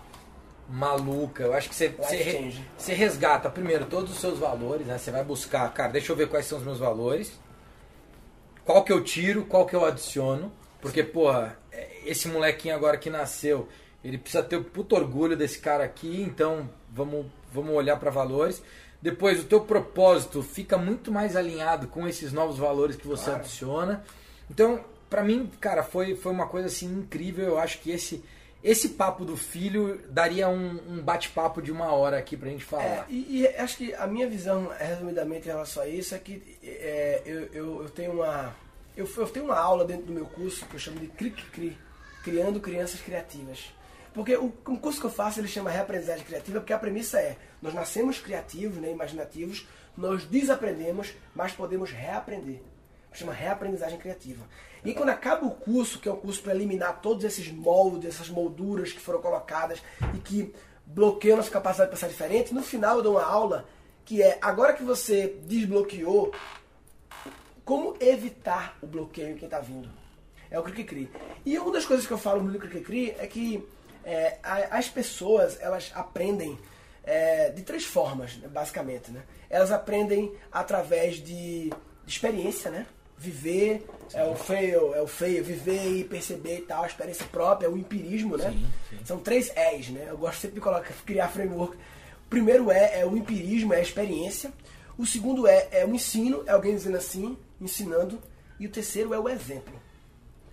[0.69, 1.43] maluca.
[1.43, 4.99] Eu acho que você, você, você resgata primeiro todos os seus valores, né?
[4.99, 7.39] Você vai buscar, cara, deixa eu ver quais são os meus valores,
[8.65, 10.53] qual que eu tiro, qual que eu adiciono,
[10.83, 13.69] Porque, porra, é, esse molequinho agora que nasceu,
[14.03, 18.61] ele precisa ter o puto orgulho desse cara aqui, então vamos, vamos olhar para valores.
[19.01, 23.41] Depois, o teu propósito fica muito mais alinhado com esses novos valores que você claro.
[23.41, 24.05] adiciona.
[24.51, 27.45] Então, para mim, cara, foi, foi uma coisa assim incrível.
[27.45, 28.25] Eu acho que esse
[28.65, 32.85] esse papo do filho daria um, um bate-papo de uma hora aqui pra gente falar.
[32.85, 36.43] É, e, e, acho que a minha visão, resumidamente, em relação a isso, é que
[36.65, 38.55] é, eu, eu, eu, tenho uma.
[38.97, 41.77] Eu, eu, tenho uma aula dentro do meu curso que eu chamo de CRIC CRI,
[42.25, 43.75] Criando Crianças Criativas.
[44.15, 47.37] Porque o, o curso que eu faço ele chama Reaprendizagem Criativa, porque a premissa é:
[47.61, 52.61] nós nascemos criativos, né, imaginativos, nós desaprendemos, mas podemos reaprender.
[53.13, 54.45] Chama Reaprendizagem Criativa.
[54.85, 58.29] E quando acaba o curso, que é um curso para eliminar todos esses moldes, essas
[58.29, 59.83] molduras que foram colocadas
[60.15, 60.53] e que
[60.85, 63.67] bloqueiam nossa capacidade de pensar diferente, no final eu dou uma aula
[64.05, 66.33] que é, agora que você desbloqueou,
[67.65, 69.89] como evitar o bloqueio que está vindo.
[70.51, 71.09] É o Cri-Cri.
[71.47, 73.67] E uma das coisas que eu falo no livro Cri-Cri é que
[74.05, 74.39] é,
[74.71, 76.59] as pessoas, elas aprendem
[77.05, 79.11] é, de três formas, basicamente.
[79.11, 79.23] Né?
[79.49, 81.73] Elas aprendem através de
[82.07, 82.87] experiência, né?
[83.23, 87.71] Viver, é o feio, é o feio, viver e perceber e tal, a experiência própria,
[87.71, 88.51] o empirismo, né?
[88.51, 89.05] Sim, sim.
[89.05, 90.07] São três E's, né?
[90.09, 91.77] Eu gosto sempre de colocar, criar framework.
[91.77, 94.53] O primeiro é, é o empirismo, é a experiência.
[94.99, 98.21] O segundo é, é o ensino, é alguém dizendo assim, ensinando.
[98.59, 99.81] E o terceiro é o exemplo.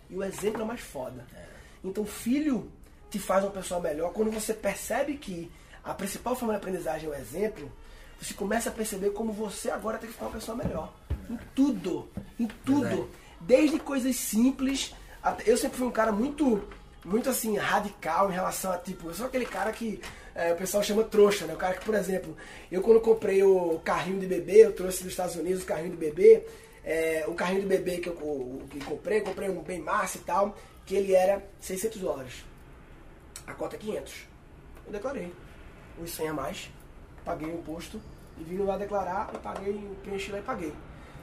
[0.10, 1.26] E o exemplo é mais foda.
[1.36, 1.46] É.
[1.84, 2.72] Então, filho
[3.10, 5.52] te faz uma pessoa melhor quando você percebe que
[5.84, 7.72] a principal forma de aprendizagem é o exemplo.
[8.22, 10.94] Você começa a perceber como você agora tem que ficar uma pessoa melhor.
[11.30, 12.10] Em tudo.
[12.40, 13.10] Em tudo.
[13.40, 14.94] Desde coisas simples.
[15.24, 16.62] Até, eu sempre fui um cara muito,
[17.06, 19.08] muito assim, radical em relação a tipo.
[19.10, 20.02] Eu sou aquele cara que
[20.36, 21.54] é, o pessoal chama trouxa, né?
[21.54, 22.36] O cara que, por exemplo,
[22.72, 25.98] eu quando comprei o carrinho de bebê, eu trouxe dos Estados Unidos o carrinho de
[25.98, 26.46] bebê.
[26.84, 30.58] É, o carrinho de bebê que eu que comprei, comprei um bem massa e tal,
[30.86, 32.46] que ele era 600 dólares.
[33.46, 34.14] A cota é 500.
[34.88, 35.34] Eu declarei.
[36.02, 36.70] Os 100 a mais,
[37.26, 38.02] paguei o imposto
[38.38, 40.74] e vim lá declarar, e paguei, preenchi lá e paguei.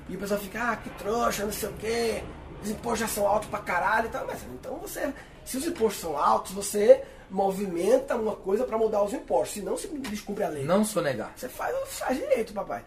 [0.08, 2.22] E o pessoal fica, ah, que trouxa, não sei o quê,
[2.62, 4.26] os impostos já são altos pra caralho e tal.
[4.26, 5.12] Mas então você,
[5.44, 9.88] se os impostos são altos, você movimenta uma coisa para mudar os impostos, senão você
[9.88, 10.64] descumpre a lei.
[10.64, 11.32] Não sou negar.
[11.36, 12.84] Você faz, faz direito, papai.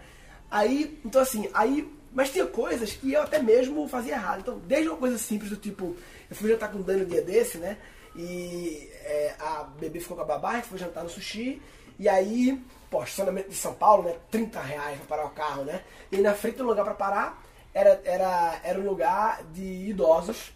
[0.50, 1.98] Aí, então assim, aí.
[2.12, 4.40] Mas tinha coisas que eu até mesmo fazia errado.
[4.40, 5.96] Então, desde uma coisa simples do tipo,
[6.28, 7.78] eu fui jantar com o Dani um dia desse, né?
[8.16, 11.62] E é, a bebê ficou com a babá, a gente foi jantar no sushi,
[12.00, 12.60] e aí
[12.90, 14.16] pô, estacionamento de São Paulo, né?
[14.32, 15.82] 30 reais pra parar o carro, né?
[16.12, 17.42] E na frente do lugar pra parar
[17.74, 20.52] era, era, era um lugar de idosos.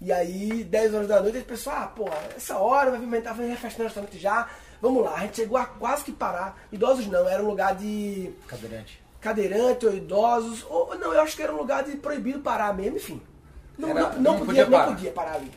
[0.00, 3.32] E aí, 10 horas da noite, a pessoal, ah, pô, essa hora vai vir aumentar,
[3.32, 4.48] vai festa no restaurante já.
[4.80, 6.56] Vamos lá, a gente chegou a quase que parar.
[6.70, 8.30] Idosos não, era um lugar de.
[8.46, 9.02] Cadeirante.
[9.20, 10.64] Cadeirante ou idosos.
[10.68, 13.20] Ou não, eu acho que era um lugar de proibido parar mesmo, enfim.
[13.76, 14.86] Não, era, não, não, não, podia, podia parar.
[14.86, 15.52] não podia parar ali.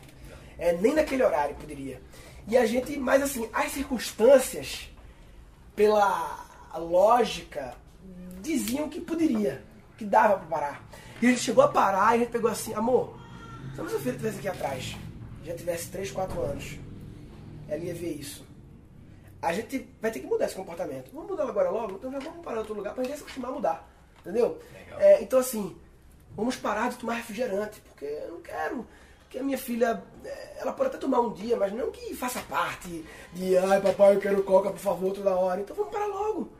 [0.58, 2.00] É, nem naquele horário poderia.
[2.48, 4.91] E a gente, mas assim, as circunstâncias
[5.74, 7.74] pela lógica,
[8.40, 9.62] diziam que poderia,
[9.96, 10.88] que dava para parar.
[11.20, 13.16] E gente chegou a parar e a gente pegou assim, amor,
[13.74, 14.96] se a nossa filha estivesse aqui atrás,
[15.44, 16.78] já tivesse 3, 4 anos,
[17.68, 18.44] ela ia ver isso.
[19.40, 21.10] A gente vai ter que mudar esse comportamento.
[21.12, 21.94] Vamos mudar agora logo?
[21.94, 23.88] Então já vamos parar em outro lugar para a gente se acostumar a mudar.
[24.20, 24.60] Entendeu?
[24.98, 25.76] É, então assim,
[26.36, 28.86] vamos parar de tomar refrigerante, porque eu não quero
[29.32, 32.38] que a minha filha, eh, ela pode até tomar um dia, mas não que faça
[32.42, 33.02] parte
[33.32, 35.62] de, ai papai, eu quero coca, por favor, toda hora.
[35.62, 36.52] Então vamos parar logo.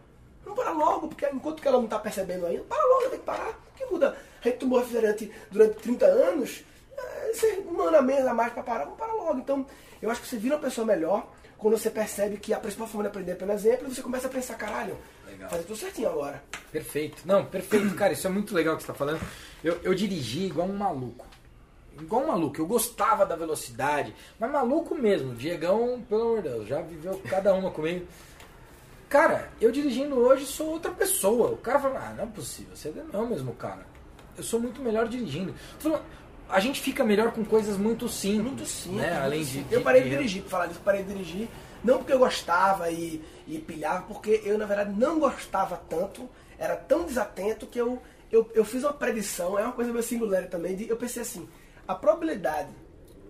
[0.42, 3.26] Vamos parar logo, porque enquanto que ela não está percebendo ainda, para logo, tem que
[3.26, 3.50] parar.
[3.50, 4.16] O que muda?
[4.40, 6.64] A gente tomou refrigerante durante 30 anos,
[6.96, 9.38] é, um ano a menos a mais para parar, vamos parar logo.
[9.38, 9.66] Então,
[10.00, 13.02] eu acho que você vira uma pessoa melhor quando você percebe que a principal forma
[13.02, 14.96] de aprender é pelo exemplo, e você começa a pensar, caralho,
[15.26, 15.50] legal.
[15.50, 16.42] fazer tudo certinho agora.
[16.72, 17.22] Perfeito.
[17.26, 19.20] Não, perfeito, cara, isso é muito legal que você está falando.
[19.62, 21.31] Eu, eu dirigi igual um maluco
[22.00, 22.60] igual um maluco.
[22.60, 25.34] Eu gostava da velocidade, mas maluco mesmo.
[25.34, 28.06] Diegão, pelo amor de Deus, já viveu cada uma comigo.
[29.08, 31.50] Cara, eu dirigindo hoje sou outra pessoa.
[31.50, 33.86] O cara fala, ah, não é possível, você não é o mesmo cara.
[34.36, 35.54] Eu sou muito melhor dirigindo.
[36.48, 38.42] A gente fica melhor com coisas muito simples.
[38.42, 39.02] Muito simples.
[39.02, 39.20] Né?
[39.22, 41.48] Além de, de, Eu parei de, de dirigir, pra falar disso, parei de dirigir.
[41.84, 46.28] Não porque eu gostava e, e pilhava, porque eu, na verdade, não gostava tanto,
[46.58, 50.46] era tão desatento que eu, eu, eu fiz uma predição, é uma coisa meio singular
[50.46, 51.48] também, de, eu pensei assim,
[51.86, 52.70] a probabilidade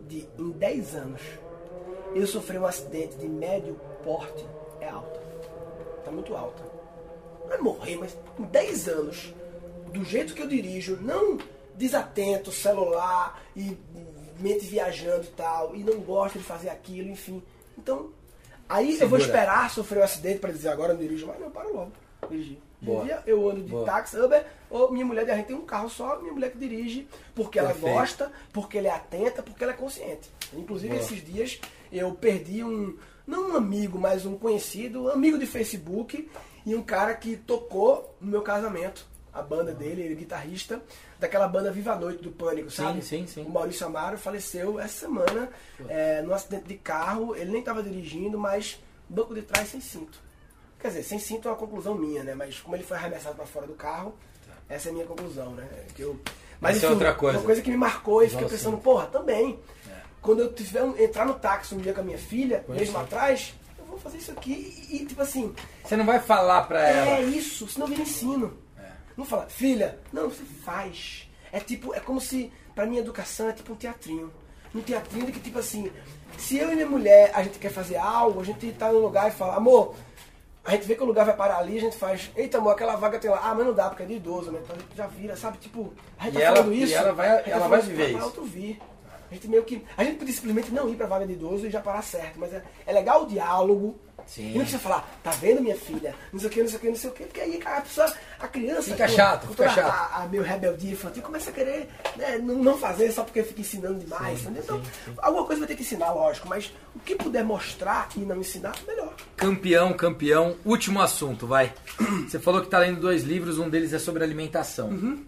[0.09, 1.23] de, em 10 anos,
[2.15, 4.45] eu sofrer um acidente de médio porte
[4.81, 5.21] é alta.
[5.99, 6.63] Está muito alta.
[7.47, 9.35] Não é morrer, mas em 10 anos,
[9.93, 11.39] do jeito que eu dirijo, não
[11.75, 13.77] desatento, celular e
[14.39, 17.43] mente viajando e tal, e não gosto de fazer aquilo, enfim.
[17.79, 18.11] Então,
[18.69, 19.05] aí Segura.
[19.05, 21.93] eu vou esperar sofrer um acidente para dizer agora eu dirijo, mas não, para logo.
[22.29, 22.59] Dirigir.
[22.85, 23.23] Boa.
[23.27, 23.85] eu ando de Boa.
[23.87, 27.07] táxi, Uber, ou minha mulher, a gente tem um carro só, minha mulher que dirige,
[27.35, 27.95] porque ela Perfeito.
[27.95, 30.31] gosta, porque ela é atenta, porque ela é consciente.
[30.53, 31.01] Inclusive, Boa.
[31.05, 31.61] esses dias
[31.93, 36.29] eu perdi um, não um amigo, mas um conhecido, amigo de Facebook,
[36.67, 39.07] e um cara que tocou no meu casamento.
[39.33, 40.83] A banda dele, ele é guitarrista,
[41.19, 43.03] daquela banda Viva a Noite do Pânico, Sim, sabe?
[43.03, 43.43] sim, sim.
[43.45, 45.49] O Maurício Amaro faleceu essa semana
[45.89, 47.35] é, num acidente de carro.
[47.35, 48.79] Ele nem estava dirigindo, mas
[49.09, 50.21] banco de trás sem cinto.
[50.83, 52.35] Quer dizer, sem cinto é uma conclusão minha, né?
[52.35, 54.15] Mas como ele foi arremessado para fora do carro,
[54.69, 55.67] essa é a minha conclusão, né?
[55.95, 56.19] Que eu...
[56.61, 57.39] Mas Essa é outra coisa.
[57.39, 59.59] Uma coisa que me marcou e fiquei pensando, porra, também.
[59.89, 59.93] É.
[60.21, 62.99] Quando eu tiver um- entrar no táxi um dia com a minha filha, Pois mesmo
[62.99, 63.01] é.
[63.01, 65.55] atrás, eu vou fazer isso aqui e, tipo assim,
[65.85, 67.19] Você não vai falar pra ela.
[67.19, 68.57] é isso, senão vira ensino.
[68.79, 68.91] É.
[69.17, 71.29] Não fala, filha, não, você faz.
[71.53, 74.33] É tipo, é como se, pra minha educação, é tipo um teatrinho.
[74.75, 75.91] Um teatrinho de que, tipo assim,
[76.39, 79.29] se eu e minha mulher, a gente quer fazer algo, a gente tá num lugar
[79.29, 79.95] e fala, amor,
[80.65, 82.95] a gente vê que o lugar vai parar ali, a gente faz, eita amor, aquela
[82.97, 84.61] vaga tem lá, ah, mas não dá, porque é de idoso, né?
[84.63, 85.59] Então a gente já vira, sabe?
[85.59, 86.95] Tipo, a gente E tá ela- falando e isso.
[86.95, 88.33] ela vai- gente ela tá vai viver isso.
[89.33, 89.83] A gente meio que.
[89.97, 92.53] A gente podia simplesmente não ir pra vaga de idoso e já parar certo, mas
[92.53, 93.99] é, é legal o diálogo.
[94.27, 94.51] Sim.
[94.51, 96.15] E não precisa falar, tá vendo minha filha?
[96.31, 97.81] Não sei o que, não sei o que, não sei o que, porque aí a
[97.81, 98.83] pessoa, a criança.
[98.83, 99.91] Fica com- chato, fica chato.
[99.91, 103.63] A, a meu rebeldia infantil começa a querer né, não não fazer só porque fica
[103.63, 104.39] ensinando demais.
[104.39, 104.63] Sim, entendeu?
[104.65, 105.15] Então, sim, sim.
[105.17, 108.75] alguma coisa vai ter que ensinar, lógico, mas o que puder mostrar e não ensinar,
[108.87, 109.15] melhor.
[109.35, 110.57] Campeão, campeão.
[110.63, 111.73] Último assunto, vai.
[112.29, 114.89] Você falou que tá lendo dois livros, um deles é sobre alimentação.
[114.89, 115.25] Uhum.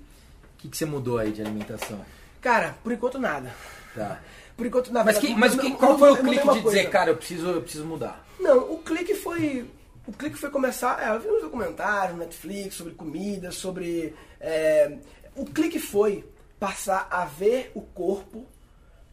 [0.54, 2.04] O que, que você mudou aí de alimentação?
[2.40, 3.54] Cara, por enquanto nada.
[3.94, 4.20] Tá.
[4.56, 5.04] Por enquanto nada.
[5.06, 7.16] Mas, que, mas o que- qual não- foi o é clique de dizer, cara, eu
[7.16, 8.24] preciso, eu preciso mudar?
[8.40, 9.68] Não, o clique foi.
[10.06, 11.02] O clique foi começar.
[11.02, 14.14] É, eu vi uns documentários, Netflix, sobre comida, sobre.
[14.40, 14.98] é,
[15.36, 16.24] o clique foi
[16.60, 18.46] passar a ver o corpo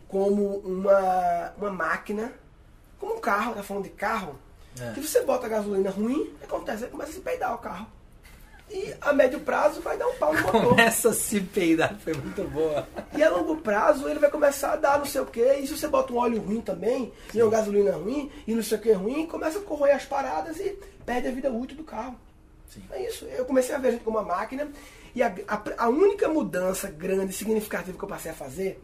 [0.08, 2.32] como uma, uma máquina,
[3.00, 4.38] como um carro, tá falando de carro,
[4.80, 4.92] É.
[4.92, 6.86] que você bota gasolina ruim, acontece?
[6.88, 7.88] Começa a se peidar o carro.
[8.74, 10.70] E a médio prazo vai dar um pau no motor.
[10.70, 12.88] Começa a se peidar, foi muito boa.
[13.14, 15.44] E a longo prazo ele vai começar a dar não sei o que.
[15.44, 18.78] E se você bota um óleo ruim também, e uma gasolina ruim, e não sei
[18.78, 22.16] o que ruim, começa a corroer as paradas e perde a vida útil do carro.
[22.70, 22.82] Sim.
[22.92, 23.26] É isso.
[23.26, 24.70] Eu comecei a ver a gente como uma máquina.
[25.14, 28.82] E a, a, a única mudança grande, significativa que eu passei a fazer,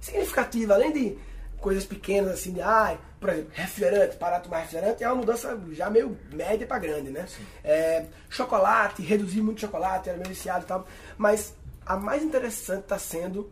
[0.00, 1.18] significativa, além de
[1.60, 5.60] coisas pequenas assim, de, ai, por exemplo, refrigerante, parar de tomar refrigerante, é uma mudança
[5.72, 7.26] já meio média pra grande, né?
[7.64, 10.86] É, chocolate, reduzir muito chocolate, era meio viciado e tal.
[11.16, 11.54] Mas
[11.84, 13.50] a mais interessante está sendo,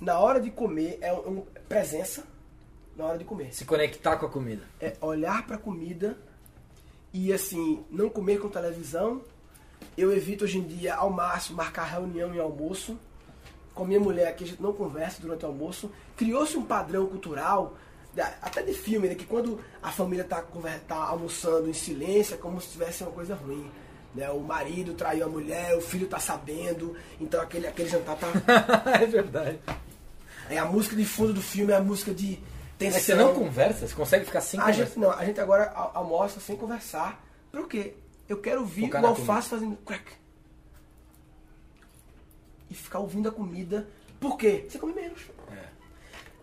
[0.00, 2.24] na hora de comer, é um, presença
[2.96, 4.62] na hora de comer Se conectar com a comida.
[4.80, 6.16] é olhar para a comida
[7.12, 9.22] e assim, não comer com televisão.
[9.96, 12.98] Eu evito hoje em dia ao máximo marcar reunião e almoço.
[13.74, 15.90] Com minha mulher aqui a gente não conversa durante o almoço.
[16.16, 17.76] Criou-se um padrão cultural,
[18.42, 20.42] até de filme, né, que quando a família está
[20.86, 23.70] tá almoçando em silêncio é como se tivesse uma coisa ruim.
[24.14, 24.28] Né?
[24.30, 28.28] O marido traiu a mulher, o filho está sabendo, então aquele, aquele jantar tá.
[29.00, 29.58] é verdade.
[30.50, 32.38] É a música de fundo do filme, é a música de
[32.76, 32.96] tensão.
[32.98, 33.86] Mas você não conversa?
[33.88, 34.84] Você consegue ficar sem A conversa?
[34.84, 37.24] gente, não, a gente agora al- almoça sem conversar.
[37.50, 37.94] Por quê?
[38.28, 40.04] Eu quero ouvir Focar o alface fazendo crack.
[42.70, 43.86] E ficar ouvindo a comida.
[44.20, 44.66] Por quê?
[44.68, 45.20] Você come menos.
[45.50, 45.64] É.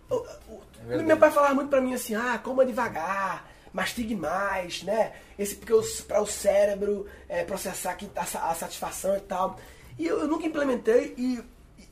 [0.09, 1.07] Verdade.
[1.07, 5.13] meu pai falava muito pra mim assim, ah, coma devagar, mastigue mais, né?
[5.37, 5.73] Esse, porque
[6.07, 9.59] para o cérebro é, processar aqui a, a satisfação e tal.
[9.97, 11.43] E eu, eu nunca implementei e,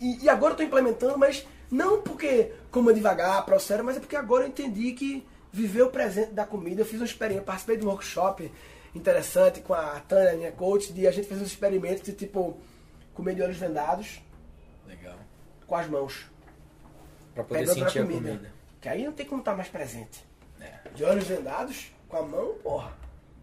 [0.02, 3.98] e, e agora eu tô implementando, mas não porque coma devagar para o cérebro, mas
[3.98, 7.44] é porque agora eu entendi que viver o presente da comida, eu fiz uma experiência,
[7.44, 8.52] participei de um workshop
[8.94, 12.58] interessante com a Tânia, minha coach, de a gente fez um experimento de tipo
[13.14, 14.22] comer de olhos vendados
[14.88, 15.16] Legal.
[15.66, 16.26] com as mãos
[17.38, 18.30] Pra poder pegando sentir a comida.
[18.30, 18.52] comida.
[18.82, 20.26] Que aí não tem como estar mais presente.
[20.60, 20.90] É.
[20.96, 22.98] De olhos vendados, com a mão, porra.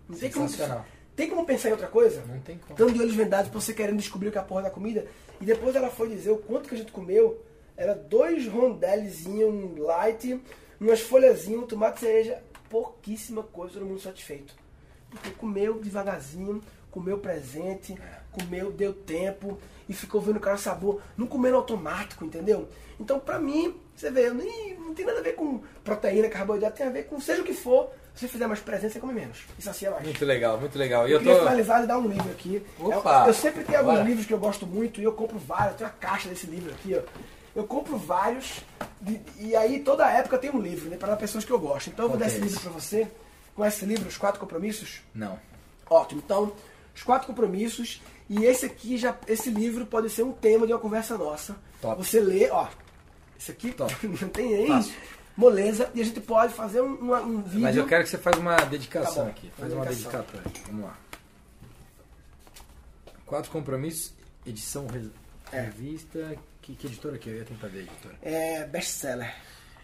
[0.09, 0.49] Não tem como,
[1.15, 2.25] tem como pensar em outra coisa?
[2.27, 2.73] Não tem como.
[2.73, 5.07] Estando de olhos vendados, você querendo descobrir o que é a porra da comida.
[5.41, 7.41] E depois ela foi dizer o quanto que a gente comeu.
[7.77, 10.41] Era dois rondelzinhos, um light,
[10.81, 12.43] umas folhazinhas, um tomate cereja.
[12.69, 14.57] Pouquíssima coisa, todo mundo satisfeito.
[15.09, 17.97] Porque comeu devagarzinho, comeu presente,
[18.35, 19.59] comeu, deu tempo
[19.89, 21.01] e ficou vendo o cara sabor.
[21.17, 22.69] Não comendo automático, entendeu?
[22.99, 26.87] Então, pra mim, você vê, nem- não tem nada a ver com proteína, carboidrato, tem
[26.87, 27.91] a ver com seja o que for.
[28.15, 29.39] Se você fizer mais presente, você come menos.
[29.59, 30.05] Isso assim é mais.
[30.05, 31.09] Muito legal, muito legal.
[31.09, 31.41] E Eu eu queria tô.
[31.41, 32.65] finalizar e dar um livro aqui.
[32.79, 33.23] Opa!
[33.23, 34.05] Eu, eu sempre tenho alguns Bora.
[34.05, 35.73] livros que eu gosto muito e eu compro vários.
[35.73, 37.03] Eu tenho uma caixa desse livro aqui, ó.
[37.57, 38.61] Eu compro vários
[39.01, 40.97] de- e aí toda época tem um livro, né?
[40.97, 41.89] Para pessoas que eu gosto.
[41.91, 43.09] Então eu vou dar esse é livro para você.
[43.57, 45.01] Com esse livro, Os Quatro Compromissos.
[45.13, 45.37] Não.
[45.91, 46.23] Ótimo.
[46.25, 46.53] Então,
[46.95, 48.01] Os Quatro Compromissos.
[48.29, 51.57] E esse aqui, já, esse livro pode ser um tema de uma conversa nossa.
[51.81, 52.03] Top.
[52.03, 52.69] Você lê, ó.
[53.39, 53.95] Esse aqui Top.
[54.07, 54.95] não tem nem Fácil.
[55.37, 55.91] moleza.
[55.95, 57.61] E a gente pode fazer um, uma- um vídeo.
[57.61, 59.53] Mas eu quero que você faça uma dedicação Tá bom, aqui.
[59.59, 60.21] Faz uma dedicação.
[60.23, 60.63] dedicatória.
[60.67, 60.99] Vamos lá.
[63.27, 64.13] Quatro compromissos,
[64.47, 65.11] edição re-
[65.51, 66.37] revista.
[66.63, 68.15] Que, que editora que eu ia tentar ver, editora?
[68.23, 69.35] É best-seller.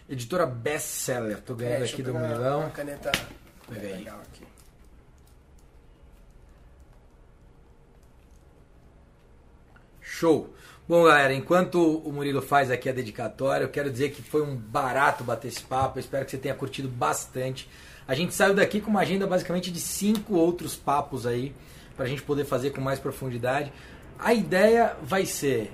[0.09, 1.39] Editora Best Seller.
[1.41, 2.61] Tô ganhando É, aqui do Murilão.
[2.61, 3.11] Uma caneta
[3.69, 3.93] Pega aí.
[3.97, 4.43] legal aqui.
[10.21, 10.53] Show!
[10.87, 14.55] Bom, galera, enquanto o Murilo faz aqui a dedicatória, eu quero dizer que foi um
[14.55, 15.97] barato bater esse papo.
[15.97, 17.67] Eu espero que você tenha curtido bastante.
[18.07, 21.55] A gente saiu daqui com uma agenda basicamente de cinco outros papos aí,
[21.97, 23.73] pra gente poder fazer com mais profundidade.
[24.19, 25.71] A ideia vai ser,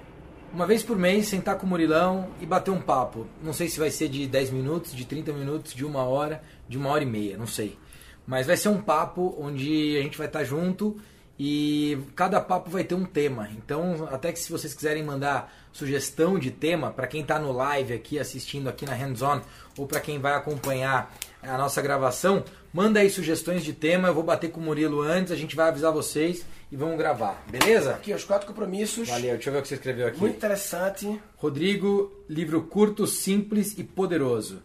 [0.54, 3.28] uma vez por mês, sentar com o Murilão e bater um papo.
[3.44, 6.78] Não sei se vai ser de 10 minutos, de 30 minutos, de uma hora, de
[6.78, 7.78] uma hora e meia, não sei.
[8.26, 10.96] Mas vai ser um papo onde a gente vai estar junto
[11.40, 13.50] e cada papo vai ter um tema.
[13.58, 17.94] Então, até que se vocês quiserem mandar sugestão de tema para quem está no live
[17.94, 19.42] aqui assistindo aqui na Hands On
[19.78, 21.14] ou para quem vai acompanhar
[21.44, 24.08] a nossa gravação, manda aí sugestões de tema.
[24.08, 27.44] Eu vou bater com o Murilo antes, a gente vai avisar vocês e vamos gravar.
[27.50, 27.92] Beleza?
[27.92, 29.08] Aqui, os quatro compromissos.
[29.08, 30.20] Valeu, deixa eu ver o que você escreveu aqui.
[30.20, 31.22] Muito interessante.
[31.38, 34.64] Rodrigo, livro curto, simples e poderoso.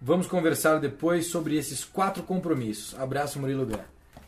[0.00, 2.98] Vamos conversar depois sobre esses quatro compromissos.
[2.98, 3.78] Abraço, Murilo Gun.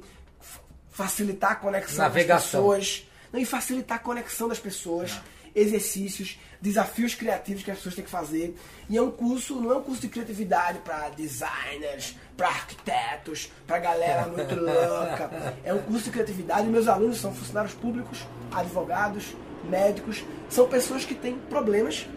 [0.90, 2.68] facilitar a conexão Navegação.
[2.68, 5.20] das pessoas, e facilitar a conexão das pessoas,
[5.56, 8.56] exercícios, desafios criativos que as pessoas têm que fazer.
[8.90, 13.80] E é um curso, não é um curso de criatividade para designers, para arquitetos, para
[13.80, 15.56] galera muito louca.
[15.64, 21.06] É um curso de criatividade e meus alunos são funcionários públicos, advogados, médicos, são pessoas
[21.06, 22.08] que têm problemas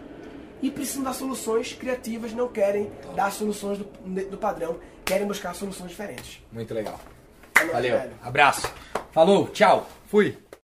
[0.61, 3.85] e precisam dar soluções criativas, não querem dar soluções do,
[4.29, 6.41] do padrão, querem buscar soluções diferentes.
[6.51, 6.99] Muito legal.
[7.55, 7.97] É Valeu.
[7.97, 8.13] velho.
[8.21, 8.73] Abraço.
[9.11, 9.47] Falou.
[9.49, 9.87] Tchau.
[10.07, 10.37] Fui.